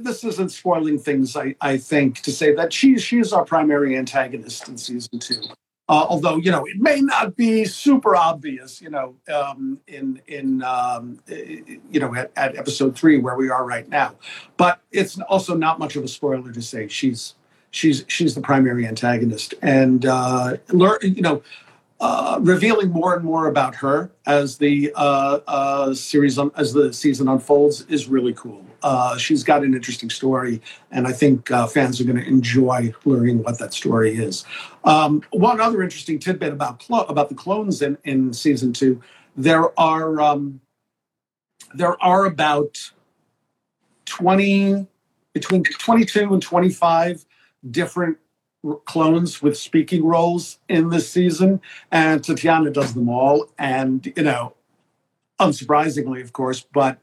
[0.00, 3.96] this isn't spoiling things, I, I think, to say that she, she is our primary
[3.96, 5.42] antagonist in season two.
[5.86, 10.62] Uh, although you know it may not be super obvious, you know, um, in in
[10.62, 14.14] um, you know at, at episode three where we are right now,
[14.56, 17.34] but it's also not much of a spoiler to say she's
[17.70, 21.42] she's she's the primary antagonist, and uh, learn you know.
[22.00, 26.92] Uh, revealing more and more about her as the uh, uh, series on, as the
[26.92, 28.66] season unfolds is really cool.
[28.82, 32.92] Uh, she's got an interesting story, and I think uh, fans are going to enjoy
[33.04, 34.44] learning what that story is.
[34.82, 39.00] Um, one other interesting tidbit about clo- about the clones in, in season two:
[39.36, 40.60] there are um,
[41.74, 42.90] there are about
[44.04, 44.86] twenty
[45.32, 47.24] between twenty two and twenty five
[47.70, 48.18] different
[48.84, 53.48] clones with speaking roles in this season, and Tatiana does them all.
[53.58, 54.54] And you know,
[55.40, 56.98] unsurprisingly, of course, but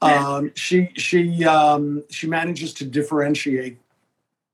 [0.00, 3.78] um, she she um, she manages to differentiate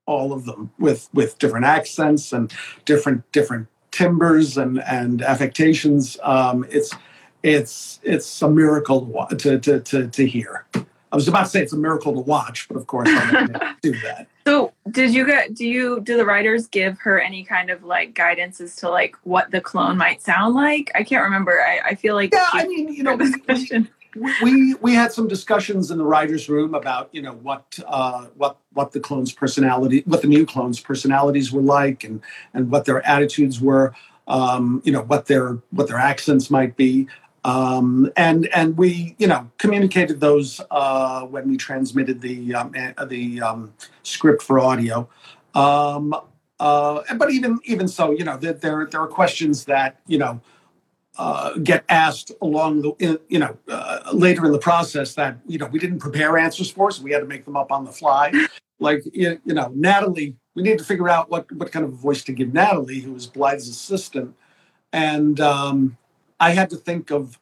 [0.07, 2.53] all of them with with different accents and
[2.85, 6.19] different different timbers and and affectations.
[6.23, 6.93] Um, it's
[7.43, 10.67] it's it's a miracle to to to, to hear.
[11.11, 13.63] I was about to say it's a miracle to watch, but of course I didn't
[13.83, 14.29] do that.
[14.49, 15.53] So, did you get?
[15.53, 19.15] Do you do the writers give her any kind of like guidance as to like
[19.25, 20.91] what the clone might sound like?
[20.95, 21.61] I can't remember.
[21.61, 22.47] I, I feel like yeah.
[22.55, 23.31] I mean, you know, we,
[24.17, 28.25] we, we we had some discussions in the writers' room about you know what uh,
[28.37, 32.23] what what the clones' personality, what the new clones' personalities were like, and
[32.55, 33.95] and what their attitudes were.
[34.29, 37.07] Um, you know what their what their accents might be.
[37.45, 42.75] Um, and and we you know communicated those uh, when we transmitted the um,
[43.07, 43.73] the um,
[44.03, 45.09] script for audio.
[45.55, 46.15] Um,
[46.61, 50.41] uh, but even even so, you know there there, there are questions that you know
[51.17, 55.67] uh, get asked along the you know uh, later in the process that you know
[55.67, 58.33] we didn't prepare answers for, so we had to make them up on the fly.
[58.81, 62.33] Like you know Natalie, we need to figure out what what kind of voice to
[62.33, 64.35] give Natalie, who was Blythe's assistant,
[64.93, 65.97] and um,
[66.41, 67.39] I had to think of,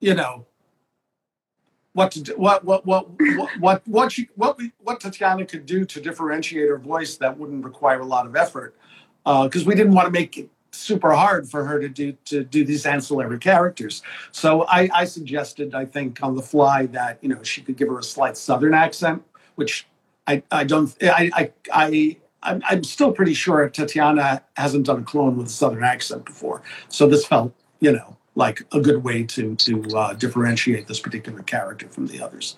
[0.00, 0.46] you know,
[1.92, 5.84] what to do, what what what what what what she, what what Tatiana could do
[5.84, 8.76] to differentiate her voice that wouldn't require a lot of effort,
[9.24, 12.44] because uh, we didn't want to make it super hard for her to do to
[12.44, 14.02] do these ancillary characters.
[14.30, 17.88] So I, I suggested, I think, on the fly that you know she could give
[17.88, 19.22] her a slight Southern accent,
[19.56, 19.86] which
[20.26, 21.52] I I don't I I.
[21.72, 26.24] I I'm, I'm still pretty sure Tatiana hasn't done a clone with a Southern accent
[26.24, 26.62] before.
[26.88, 31.42] So this felt you know, like a good way to to uh, differentiate this particular
[31.42, 32.56] character from the others.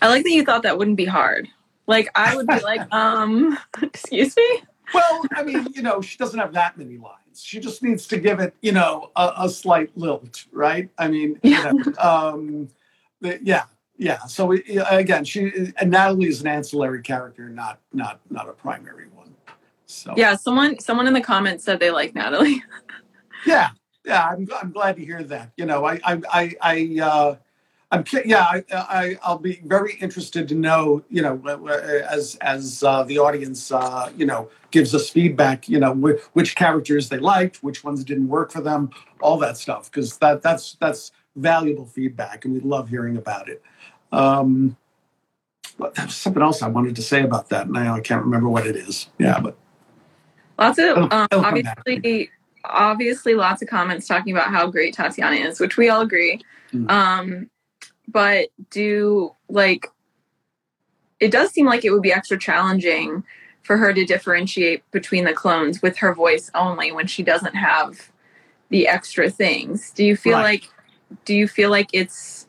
[0.00, 1.48] I like that you thought that wouldn't be hard.
[1.86, 4.62] Like I would be like, um, excuse me.
[4.94, 7.42] Well, I mean, you know, she doesn't have that many lines.
[7.42, 10.88] She just needs to give it, you know, a, a slight lilt, right?
[10.96, 11.72] I mean, yeah.
[11.72, 12.68] You know, um,
[13.20, 13.64] the, yeah,
[13.96, 14.24] yeah.
[14.26, 19.08] So we, again, she and Natalie is an ancillary character, not not not a primary
[19.14, 19.34] one.
[19.86, 22.62] So yeah, someone someone in the comments said they like Natalie.
[23.46, 23.70] yeah,
[24.08, 25.52] yeah, I'm, I'm glad to hear that.
[25.56, 27.36] You know, I, I, I, I uh,
[27.90, 31.38] I'm, yeah, I, I, I'll be very interested to know, you know,
[32.10, 36.54] as, as uh, the audience, uh, you know, gives us feedback, you know, wh- which
[36.54, 38.90] characters they liked, which ones didn't work for them,
[39.20, 43.62] all that stuff, because that, that's, that's valuable feedback, and we love hearing about it.
[44.12, 44.76] Um,
[45.78, 48.24] but there was something else I wanted to say about that, and now I can't
[48.24, 49.08] remember what it is.
[49.18, 49.56] Yeah, but
[50.58, 52.30] lots of um, obviously
[52.64, 56.40] obviously lots of comments talking about how great Tatiana is, which we all agree.
[56.72, 56.90] Mm.
[56.90, 57.50] Um,
[58.06, 59.86] but do like
[61.20, 63.24] it does seem like it would be extra challenging
[63.62, 68.10] for her to differentiate between the clones with her voice only when she doesn't have
[68.70, 69.90] the extra things.
[69.90, 70.62] Do you feel right.
[70.62, 70.70] like
[71.24, 72.46] do you feel like it's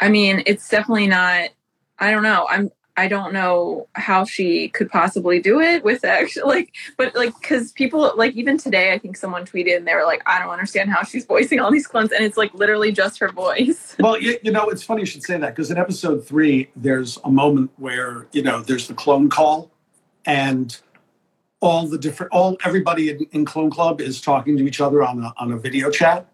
[0.00, 1.50] I mean, it's definitely not
[1.98, 2.46] I don't know.
[2.48, 7.32] I'm I don't know how she could possibly do it with actually like, but like,
[7.40, 10.50] because people like even today, I think someone tweeted and they were like, I don't
[10.50, 13.94] understand how she's voicing all these clones, and it's like literally just her voice.
[14.08, 17.18] Well, you, you know, it's funny you should say that because in episode three, there's
[17.24, 19.70] a moment where you know there's the clone call,
[20.24, 20.76] and
[21.60, 25.22] all the different, all everybody in, in Clone Club is talking to each other on
[25.22, 26.26] a on a video chat,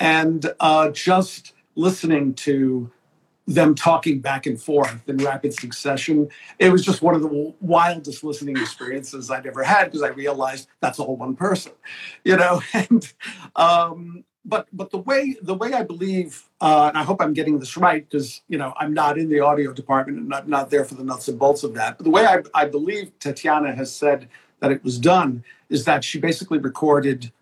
[0.00, 2.90] and uh, just listening to
[3.48, 6.28] them talking back and forth in rapid succession.
[6.58, 10.68] It was just one of the wildest listening experiences I'd ever had because I realized
[10.80, 11.72] that's all one person,
[12.24, 12.62] you know.
[12.74, 13.12] And
[13.56, 17.58] um, but but the way the way I believe, uh, and I hope I'm getting
[17.58, 20.84] this right because you know I'm not in the audio department and I'm not there
[20.84, 21.96] for the nuts and bolts of that.
[21.96, 24.28] But the way I, I believe Tatiana has said
[24.60, 27.32] that it was done is that she basically recorded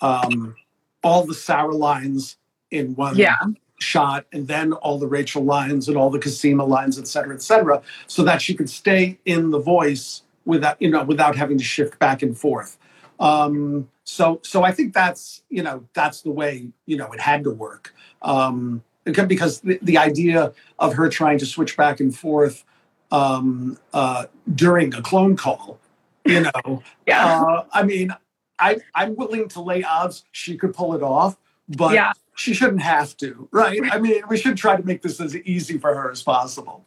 [0.00, 0.56] um,
[1.04, 2.38] all the Sarah lines
[2.70, 3.36] in one yeah
[3.78, 7.42] shot and then all the Rachel lines and all the Cosima lines, et cetera, et
[7.42, 11.64] cetera, so that she could stay in the voice without, you know, without having to
[11.64, 12.78] shift back and forth.
[13.20, 17.44] Um, so, so I think that's, you know, that's the way, you know, it had
[17.44, 17.94] to work.
[18.22, 22.64] Um, because the, the idea of her trying to switch back and forth
[23.10, 25.78] um, uh, during a clone call,
[26.24, 27.42] you know, yeah.
[27.42, 28.14] Uh, I mean,
[28.58, 31.36] I, I'm willing to lay odds she could pull it off,
[31.68, 33.80] but yeah she shouldn't have to, right?
[33.90, 36.84] I mean, we should try to make this as easy for her as possible.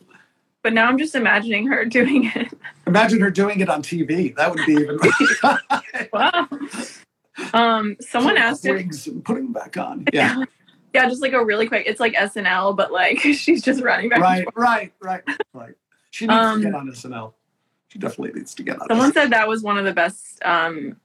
[0.64, 2.54] But now I'm just imagining her doing it.
[2.88, 4.36] Imagine her doing it on TV.
[4.36, 5.00] That would be even.
[6.14, 6.48] wow.
[7.54, 10.06] Um, someone asked wigs if, and putting them back on.
[10.14, 10.46] Yeah.
[10.94, 11.84] yeah, just like a really quick.
[11.86, 14.20] It's like SNL, but like she's just running back.
[14.20, 15.24] Right, right, right,
[15.54, 15.74] right.
[16.12, 17.34] She needs um, to get on SNL.
[17.90, 18.88] She definitely needs to get on.
[18.88, 19.14] Someone SNL.
[19.14, 20.96] said that was one of the best um,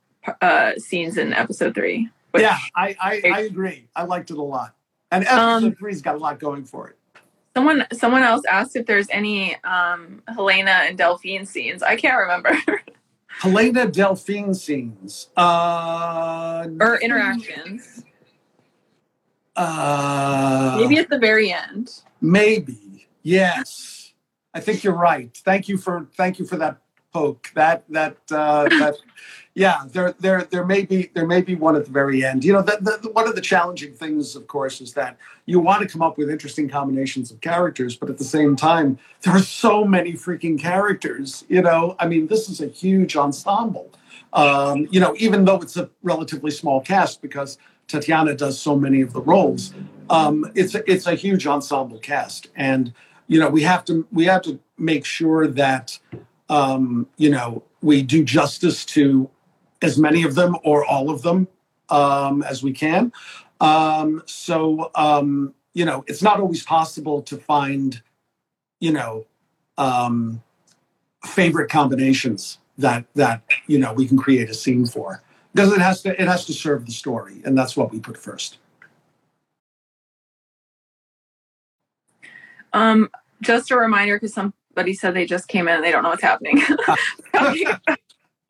[0.41, 2.11] uh, scenes in episode three.
[2.37, 3.89] But yeah, I, I, I, agree.
[3.97, 4.75] I liked it a lot.
[5.11, 6.99] And episode um, three's got a lot going for it.
[7.57, 11.83] Someone someone else asked if there's any um, Helena and Delphine scenes.
[11.83, 12.59] I can't remember.
[13.29, 15.29] Helena Delphine scenes.
[15.35, 18.05] Uh, or interactions.
[19.57, 22.03] Uh, maybe at the very end.
[22.21, 23.09] Maybe.
[23.23, 24.13] Yes.
[24.53, 25.35] I think you're right.
[25.43, 26.77] Thank you for thank you for that
[27.17, 27.51] poke.
[27.55, 28.97] That that uh, that
[29.57, 32.45] yeah, there, there, there may be, there may be one at the very end.
[32.45, 35.81] You know, the, the, one of the challenging things, of course, is that you want
[35.81, 39.39] to come up with interesting combinations of characters, but at the same time, there are
[39.39, 41.47] so many freaking characters.
[41.49, 43.91] You know, I mean, this is a huge ensemble.
[44.35, 47.57] Um, you know, even though it's a relatively small cast, because
[47.89, 49.73] Tatiana does so many of the roles,
[50.11, 52.93] um, it's a, it's a huge ensemble cast, and
[53.27, 55.99] you know, we have to we have to make sure that
[56.49, 59.31] um, you know we do justice to
[59.83, 61.49] as many of them or all of them
[61.91, 63.13] um, as we can.
[63.61, 68.03] Um, so, um, you know, it's not always possible to find,
[68.81, 69.27] you know,
[69.79, 70.43] um,
[71.25, 75.23] favorite combinations that that you know we can create a scene for
[75.55, 78.17] because it has to it has to serve the story, and that's what we put
[78.17, 78.59] first.
[82.73, 84.35] Um, just a reminder, because
[84.77, 86.61] somebody said they just came in and they don't know what's happening.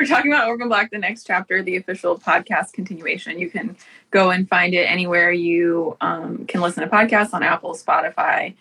[0.01, 3.39] We're talking about Orphan Black, the next chapter, the official podcast continuation.
[3.39, 3.77] You can
[4.11, 8.55] go and find it anywhere you um, can listen to podcasts on Apple, Spotify,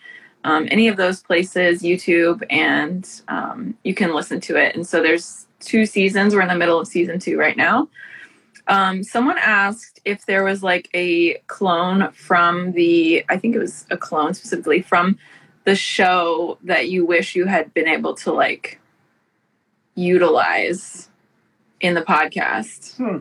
[0.44, 4.76] um, any of those places, YouTube, and um, you can listen to it.
[4.76, 6.36] And so there's two seasons.
[6.36, 7.88] We're in the middle of season two right now.
[8.68, 13.86] Um, someone asked if there was like a clone from the, I think it was
[13.90, 15.18] a clone specifically from
[15.66, 18.80] the show that you wish you had been able to like
[19.96, 21.10] utilize
[21.80, 22.96] in the podcast?
[22.96, 23.18] Hmm.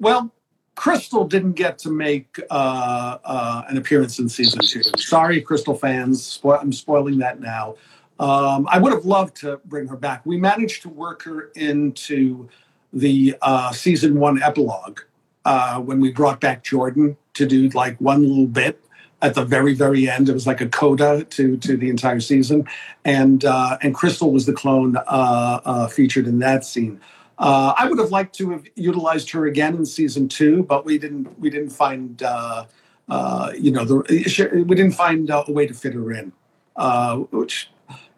[0.00, 0.32] Well,
[0.74, 4.82] Crystal didn't get to make uh, uh, an appearance in season two.
[4.96, 6.38] Sorry, Crystal fans.
[6.38, 7.76] Spo- I'm spoiling that now.
[8.18, 10.24] Um, I would have loved to bring her back.
[10.24, 12.48] We managed to work her into
[12.92, 15.00] the uh, season one epilogue
[15.44, 18.82] uh, when we brought back Jordan to do like one little bit
[19.22, 20.28] at the very very end.
[20.28, 22.66] It was like a coda to to the entire season,
[23.04, 27.00] and uh, and Crystal was the clone uh, uh, featured in that scene.
[27.38, 30.98] Uh, I would have liked to have utilized her again in season two, but we
[30.98, 31.38] didn't.
[31.38, 32.64] We didn't find, uh,
[33.08, 36.32] uh, you know, the we didn't find a way to fit her in.
[36.76, 37.70] Uh, which,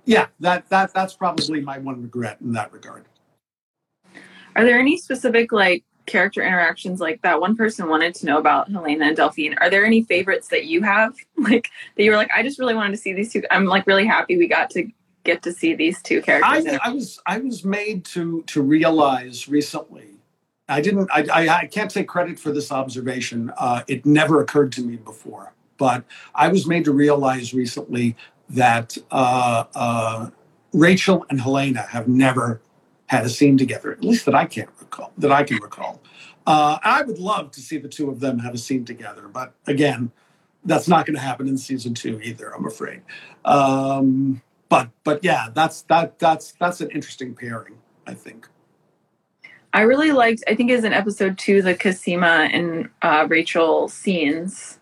[0.04, 3.04] yeah, that that that's probably my one regret in that regard.
[4.54, 8.70] Are there any specific like character interactions like that one person wanted to know about
[8.70, 9.54] Helena and Delphine?
[9.58, 12.74] Are there any favorites that you have, like that you were like, I just really
[12.74, 13.42] wanted to see these two?
[13.50, 14.88] I'm like really happy we got to
[15.24, 16.66] get to see these two characters.
[16.66, 20.14] I, I was I was made to to realize recently.
[20.68, 21.08] I didn't.
[21.12, 23.52] I, I, I can't take credit for this observation.
[23.56, 26.04] Uh, it never occurred to me before, but
[26.34, 28.16] I was made to realize recently
[28.50, 30.30] that uh, uh,
[30.72, 32.60] Rachel and Helena have never
[33.06, 36.00] had a scene together, at least that I can't recall, that I can recall.
[36.46, 39.52] Uh, I would love to see the two of them have a scene together, but
[39.66, 40.10] again,
[40.64, 42.54] that's not going to happen in season two either.
[42.54, 43.02] I'm afraid.
[43.44, 47.78] Um, but but yeah, that's that that's that's an interesting pairing.
[48.06, 48.48] I think.
[49.74, 50.42] I really liked.
[50.48, 54.78] I think it's in episode two the Cosima and uh, Rachel scenes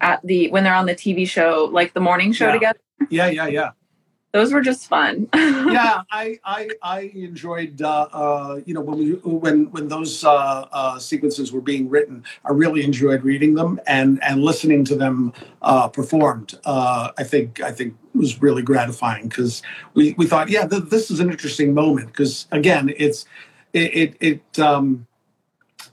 [0.00, 2.52] at the when they're on the TV show, like the morning show Yeah.
[2.52, 2.78] together.
[3.10, 3.70] Yeah, yeah, yeah.
[4.36, 5.28] Those were just fun.
[5.34, 10.68] yeah, I I, I enjoyed uh, uh, you know when we when when those uh,
[10.70, 15.32] uh, sequences were being written, I really enjoyed reading them and and listening to them
[15.62, 16.58] uh, performed.
[16.66, 19.62] Uh, I think I think was really gratifying because
[19.94, 23.24] we we thought yeah th- this is an interesting moment because again it's
[23.72, 24.16] it it.
[24.20, 25.06] it um,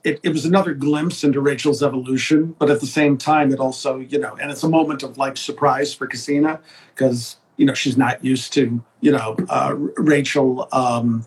[0.04, 4.00] it, it was another glimpse into Rachel's evolution, but at the same time, it also,
[4.00, 6.60] you know, and it's a moment of like surprise for Cosima
[6.94, 11.26] because you know she's not used to you know uh, Rachel um,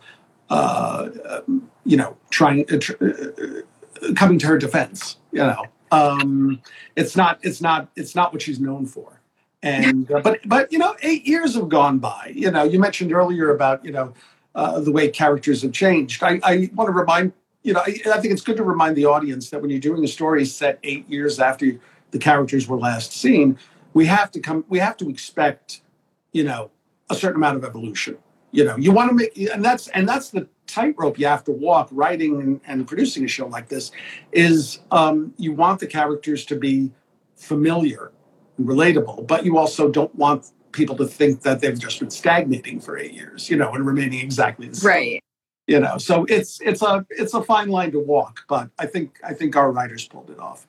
[0.50, 1.08] uh,
[1.84, 5.64] you know trying uh, tr- uh, coming to her defense you know.
[5.92, 6.60] Um,
[6.96, 9.20] it's not it's not it's not what she's known for.
[9.62, 12.32] And uh, but but you know eight years have gone by.
[12.34, 14.12] You know you mentioned earlier about you know
[14.54, 16.22] uh, the way characters have changed.
[16.22, 19.06] I, I want to remind you know I, I think it's good to remind the
[19.06, 21.78] audience that when you're doing a story set eight years after
[22.10, 23.58] the characters were last seen
[23.92, 25.80] we have to come we have to expect
[26.36, 26.70] you know
[27.08, 28.18] a certain amount of evolution
[28.52, 31.52] you know you want to make and that's and that's the tightrope you have to
[31.52, 33.90] walk writing and, and producing a show like this
[34.32, 36.92] is um, you want the characters to be
[37.36, 38.12] familiar
[38.58, 42.78] and relatable but you also don't want people to think that they've just been stagnating
[42.80, 45.24] for eight years you know and remaining exactly the same right.
[45.66, 49.18] you know so it's it's a it's a fine line to walk but i think
[49.24, 50.66] i think our writers pulled it off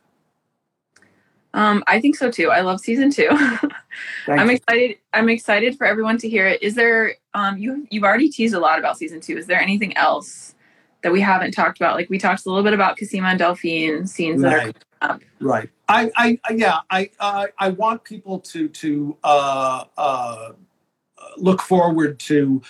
[1.54, 2.52] Um, I think so too.
[2.52, 3.30] I love season two.
[4.26, 4.56] Thank I'm you.
[4.56, 4.98] excited.
[5.14, 6.62] I'm excited for everyone to hear it.
[6.62, 7.16] Is there?
[7.34, 9.38] Um, you you've already teased a lot about season two.
[9.38, 10.56] Is there anything else
[11.04, 11.96] that we haven't talked about?
[11.96, 14.78] Like we talked a little bit about Cosima and Delphine scenes that are Right.
[15.02, 15.22] up.
[15.40, 15.70] Right.
[15.90, 20.52] I, I, I yeah, I, uh, I want people to to uh, uh,
[21.38, 22.62] look forward to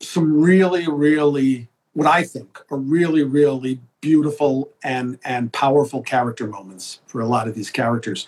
[0.00, 7.00] some really, really, what I think are really, really beautiful and and powerful character moments
[7.06, 8.26] for a lot of these characters.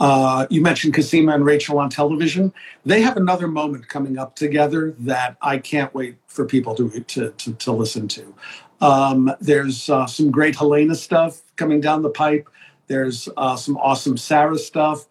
[0.00, 2.52] Uh, you mentioned Cosima and Rachel on television.
[2.86, 7.30] They have another moment coming up together that I can't wait for people to to
[7.30, 8.34] to, to listen to.
[8.80, 12.48] Um, there's uh, some great Helena stuff coming down the pipe.
[12.88, 15.06] There's uh, some awesome Sarah stuff,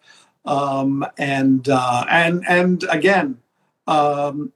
[0.46, 3.38] um, and uh, and and again,
[3.86, 4.52] um,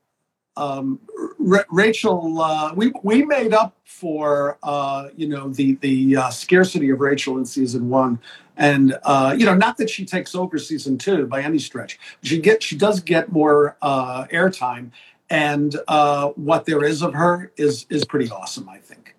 [0.57, 1.01] um,
[1.39, 2.41] Ra- Rachel.
[2.41, 7.39] Uh, we we made up for uh, you know the the uh, scarcity of Rachel
[7.39, 8.19] in season one,
[8.57, 11.99] and uh, you know not that she takes over season two by any stretch.
[12.23, 14.91] She get she does get more uh, airtime,
[15.31, 18.69] and uh, what there is of her is is pretty awesome.
[18.69, 19.15] I think.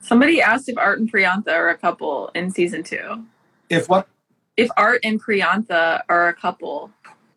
[0.00, 3.24] Somebody asked if Art and Priyantha are a couple in season two.
[3.68, 4.08] If what?
[4.56, 6.90] If Art and Priyantha are a couple,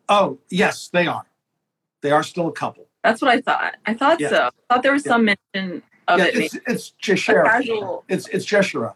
[0.08, 1.24] Oh yes, they are.
[2.02, 2.86] They are still a couple.
[3.02, 3.74] that's what I thought.
[3.86, 4.28] I thought Yeah.
[4.28, 4.50] so.
[4.70, 5.12] I thought there was Yeah.
[5.12, 6.34] some mention of yeah, it.
[6.66, 8.04] it's it's casual.
[8.08, 8.94] It's it's Jeshura.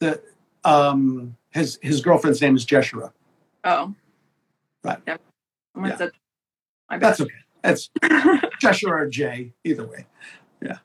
[0.00, 0.22] The
[0.64, 3.12] um his his girlfriend's name is Jeshura.
[3.64, 3.94] Oh,
[4.84, 4.98] Right.
[5.06, 5.16] Yeah.
[5.74, 5.96] Someone Yeah.
[5.96, 6.12] said-
[7.00, 7.32] That's okay.
[7.64, 7.90] It's
[8.60, 10.06] Jeshura or Jay, either way.
[10.62, 10.78] Yeah.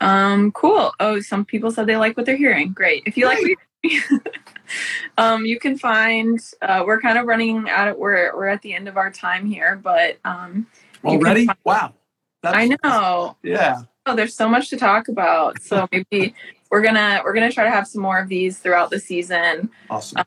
[0.00, 0.92] Um, cool.
[1.00, 2.72] Oh, some people said they like what they're hearing.
[2.72, 3.04] Great.
[3.06, 4.20] If you like, what you're hearing,
[5.18, 6.40] um, you can find.
[6.62, 7.88] Uh, we're kind of running out.
[7.88, 10.66] Of, we're we're at the end of our time here, but um,
[11.04, 11.46] Already?
[11.46, 11.94] find- Wow.
[12.42, 13.36] That's, I know.
[13.42, 13.82] Yeah.
[14.06, 15.62] Oh, there's so much to talk about.
[15.62, 16.34] So maybe
[16.70, 20.22] we're gonna we're gonna try to have some more of these throughout the season Awesome.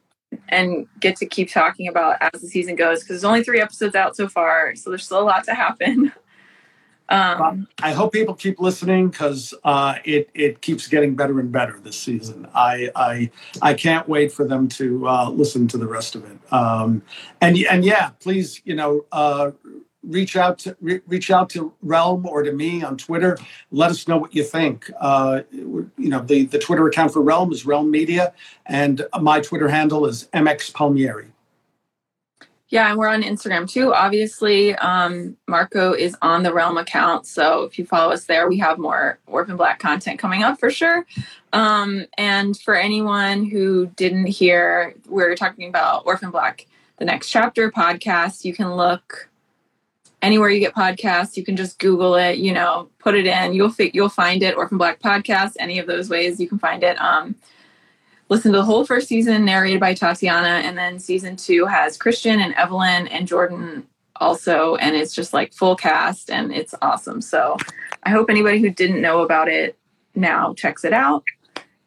[0.49, 3.93] and get to keep talking about as the season goes because there's only three episodes
[3.95, 6.11] out so far, so there's still a lot to happen.
[7.09, 11.79] Um, I hope people keep listening because uh, it it keeps getting better and better
[11.79, 12.47] this season.
[12.53, 13.31] I I
[13.61, 16.37] I can't wait for them to uh, listen to the rest of it.
[16.51, 17.01] Um,
[17.41, 19.51] and and yeah, please, you know, uh,
[20.03, 23.37] reach out to re- reach out to Realm or to me on Twitter.
[23.71, 24.91] Let us know what you think.
[24.99, 28.33] Uh, you know, the the Twitter account for Realm is Realm Media,
[28.65, 31.31] and my Twitter handle is MX Palmieri.
[32.69, 33.93] Yeah, and we're on Instagram too.
[33.93, 38.57] Obviously, um, Marco is on the Realm account, so if you follow us there, we
[38.57, 41.05] have more Orphan Black content coming up for sure.
[41.53, 47.71] Um, and for anyone who didn't hear, we're talking about Orphan Black, the next chapter
[47.71, 48.43] podcast.
[48.43, 49.29] You can look
[50.21, 51.37] anywhere you get podcasts.
[51.37, 52.37] You can just Google it.
[52.37, 53.53] You know, put it in.
[53.53, 54.57] You'll fi- you'll find it.
[54.57, 55.53] Orphan Black podcast.
[55.57, 56.99] Any of those ways you can find it.
[56.99, 57.35] Um,
[58.29, 62.37] listen to the whole first season narrated by Tatiana, and then season two has Kristian
[62.37, 67.21] and Evelyne and Jordan also, and it's just like full cast and it's awesome.
[67.21, 67.57] So
[68.03, 69.77] I hope anybody who didn't know about it
[70.15, 71.23] now checks it out.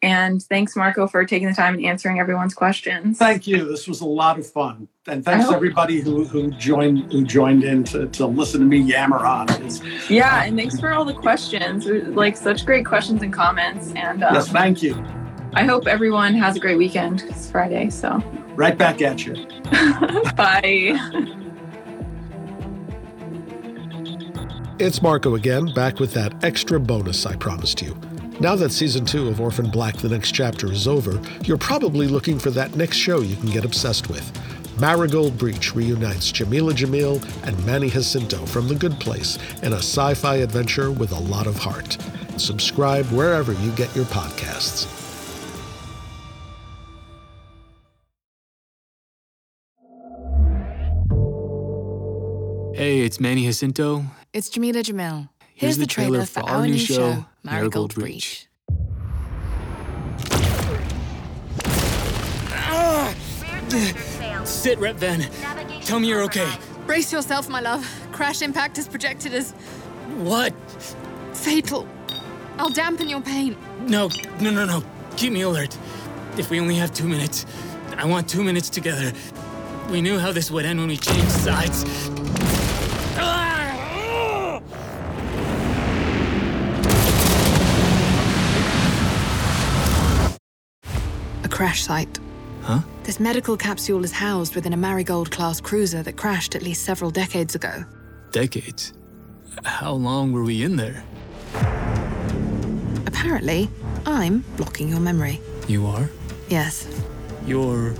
[0.03, 3.19] And thanks, Marco, for taking the time and answering everyone's questions.
[3.19, 3.65] Thank you.
[3.69, 7.63] This was a lot of fun, and thanks hope- everybody who, who joined who joined
[7.63, 9.47] in to, to listen to me yammer on.
[9.49, 9.79] It's-
[10.09, 11.85] Yeah, and thanks for all the questions.
[11.85, 13.93] Like such great questions and comments.
[13.95, 14.95] And um, yes, thank you.
[15.53, 17.23] I hope everyone has a great weekend.
[17.23, 18.23] It's Friday, so
[18.55, 19.33] Right back at you.
[20.35, 20.97] bye.
[24.79, 27.97] It's Marco again, back with that extra bonus I promised you.
[28.39, 32.39] Now that season two of Orphan Black The Next Chapter is over, you're probably looking
[32.39, 34.31] for that next show you can get obsessed with.
[34.79, 40.13] Marigold Breach reunites Jamila Jamil and Manny Jacinto from The Good Place in a sci
[40.15, 41.97] fi adventure with a lot of heart.
[42.37, 45.00] Subscribe wherever you get your podcasts.
[52.81, 54.03] Hey, it's Manny Jacinto.
[54.33, 55.29] It's Jamila Jamil.
[55.53, 58.47] Here's the trailer for our new show, Marigold Breach.
[62.49, 63.13] Ah!
[64.45, 65.29] Sit, Rep Van.
[65.81, 66.51] Tell me you're okay.
[66.87, 67.85] Brace yourself, my love.
[68.13, 69.51] Crash impact is projected as
[70.17, 70.51] What?
[71.35, 71.87] fatal.
[72.57, 73.55] I'll dampen your pain.
[73.81, 74.09] No,
[74.39, 74.83] no, no, no.
[75.17, 75.77] Keep me alert.
[76.35, 77.45] If we only have two minutes,
[77.95, 79.13] I want two minutes together.
[79.91, 81.85] We knew how this would end when we changed sides.
[91.43, 92.19] A crash site.
[92.63, 92.79] Huh?
[93.03, 97.09] This medical capsule is housed within a Marigold class cruiser that crashed at least several
[97.11, 97.83] decades ago.
[98.31, 98.93] Decades.
[99.65, 101.03] How long were we in there?
[103.07, 103.69] Apparently,
[104.05, 105.41] I'm blocking your memory.
[105.67, 106.09] You are?
[106.49, 106.87] Yes,
[107.45, 107.93] You're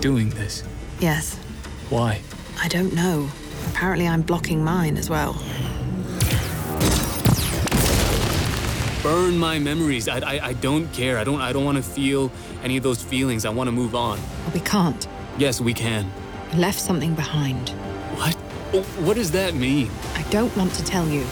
[0.00, 0.62] doing this.
[1.00, 1.36] yes.
[1.88, 2.20] Why?
[2.60, 3.28] I don't know.
[3.66, 5.34] Apparently, I'm blocking mine as well.
[9.02, 10.08] Burn my memories.
[10.08, 11.18] I, I, I don't care.
[11.18, 12.32] I don't I don't want to feel
[12.64, 13.44] any of those feelings.
[13.44, 14.18] I want to move on.
[14.44, 15.06] But we can't.
[15.38, 16.10] Yes, we can.
[16.52, 17.68] We left something behind.
[18.16, 18.34] What?
[19.04, 19.90] What does that mean?
[20.14, 21.24] I don't want to tell you.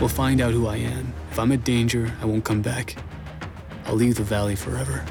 [0.00, 1.12] We'll find out who I am.
[1.30, 2.96] If I'm a danger, I won't come back.
[3.84, 5.04] I'll leave the valley forever.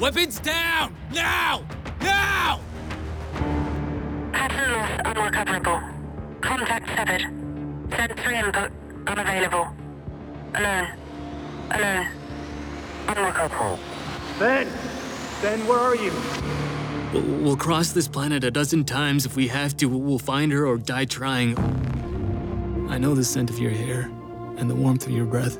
[0.00, 0.94] Weapons down!
[1.12, 1.64] Now!
[2.02, 2.60] Now!
[4.32, 5.80] Pattern loss unrecoverable.
[6.40, 7.22] Contact severed.
[7.90, 8.72] Sensory input
[9.06, 9.68] unavailable.
[10.54, 10.88] Alone.
[11.70, 12.06] Alone.
[13.08, 13.78] Unrecoverable.
[14.38, 14.68] Ben!
[15.42, 16.12] Ben, where are you?
[17.12, 19.86] We'll we'll cross this planet a dozen times if we have to.
[19.86, 21.58] We'll find her or die trying.
[22.88, 24.10] I know the scent of your hair
[24.56, 25.58] and the warmth of your breath.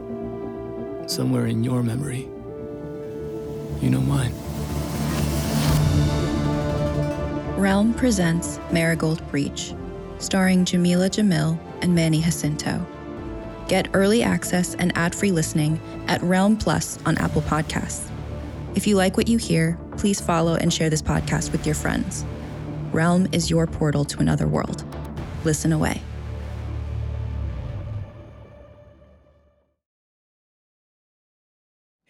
[1.11, 2.29] Somewhere in your memory.
[3.81, 4.33] You know mine.
[7.63, 9.73] Realm presents Marigold Breach,
[10.19, 12.85] starring Jamila Jamil and Manny Jacinto.
[13.69, 18.11] Get early access and ad free listening at Realm Plus on Apple Podcasts.
[18.75, 22.25] If you like what you hear, please follow and share this podcast with your friends.
[22.91, 24.85] Realm is your portal to another world.
[25.45, 26.03] Listen away.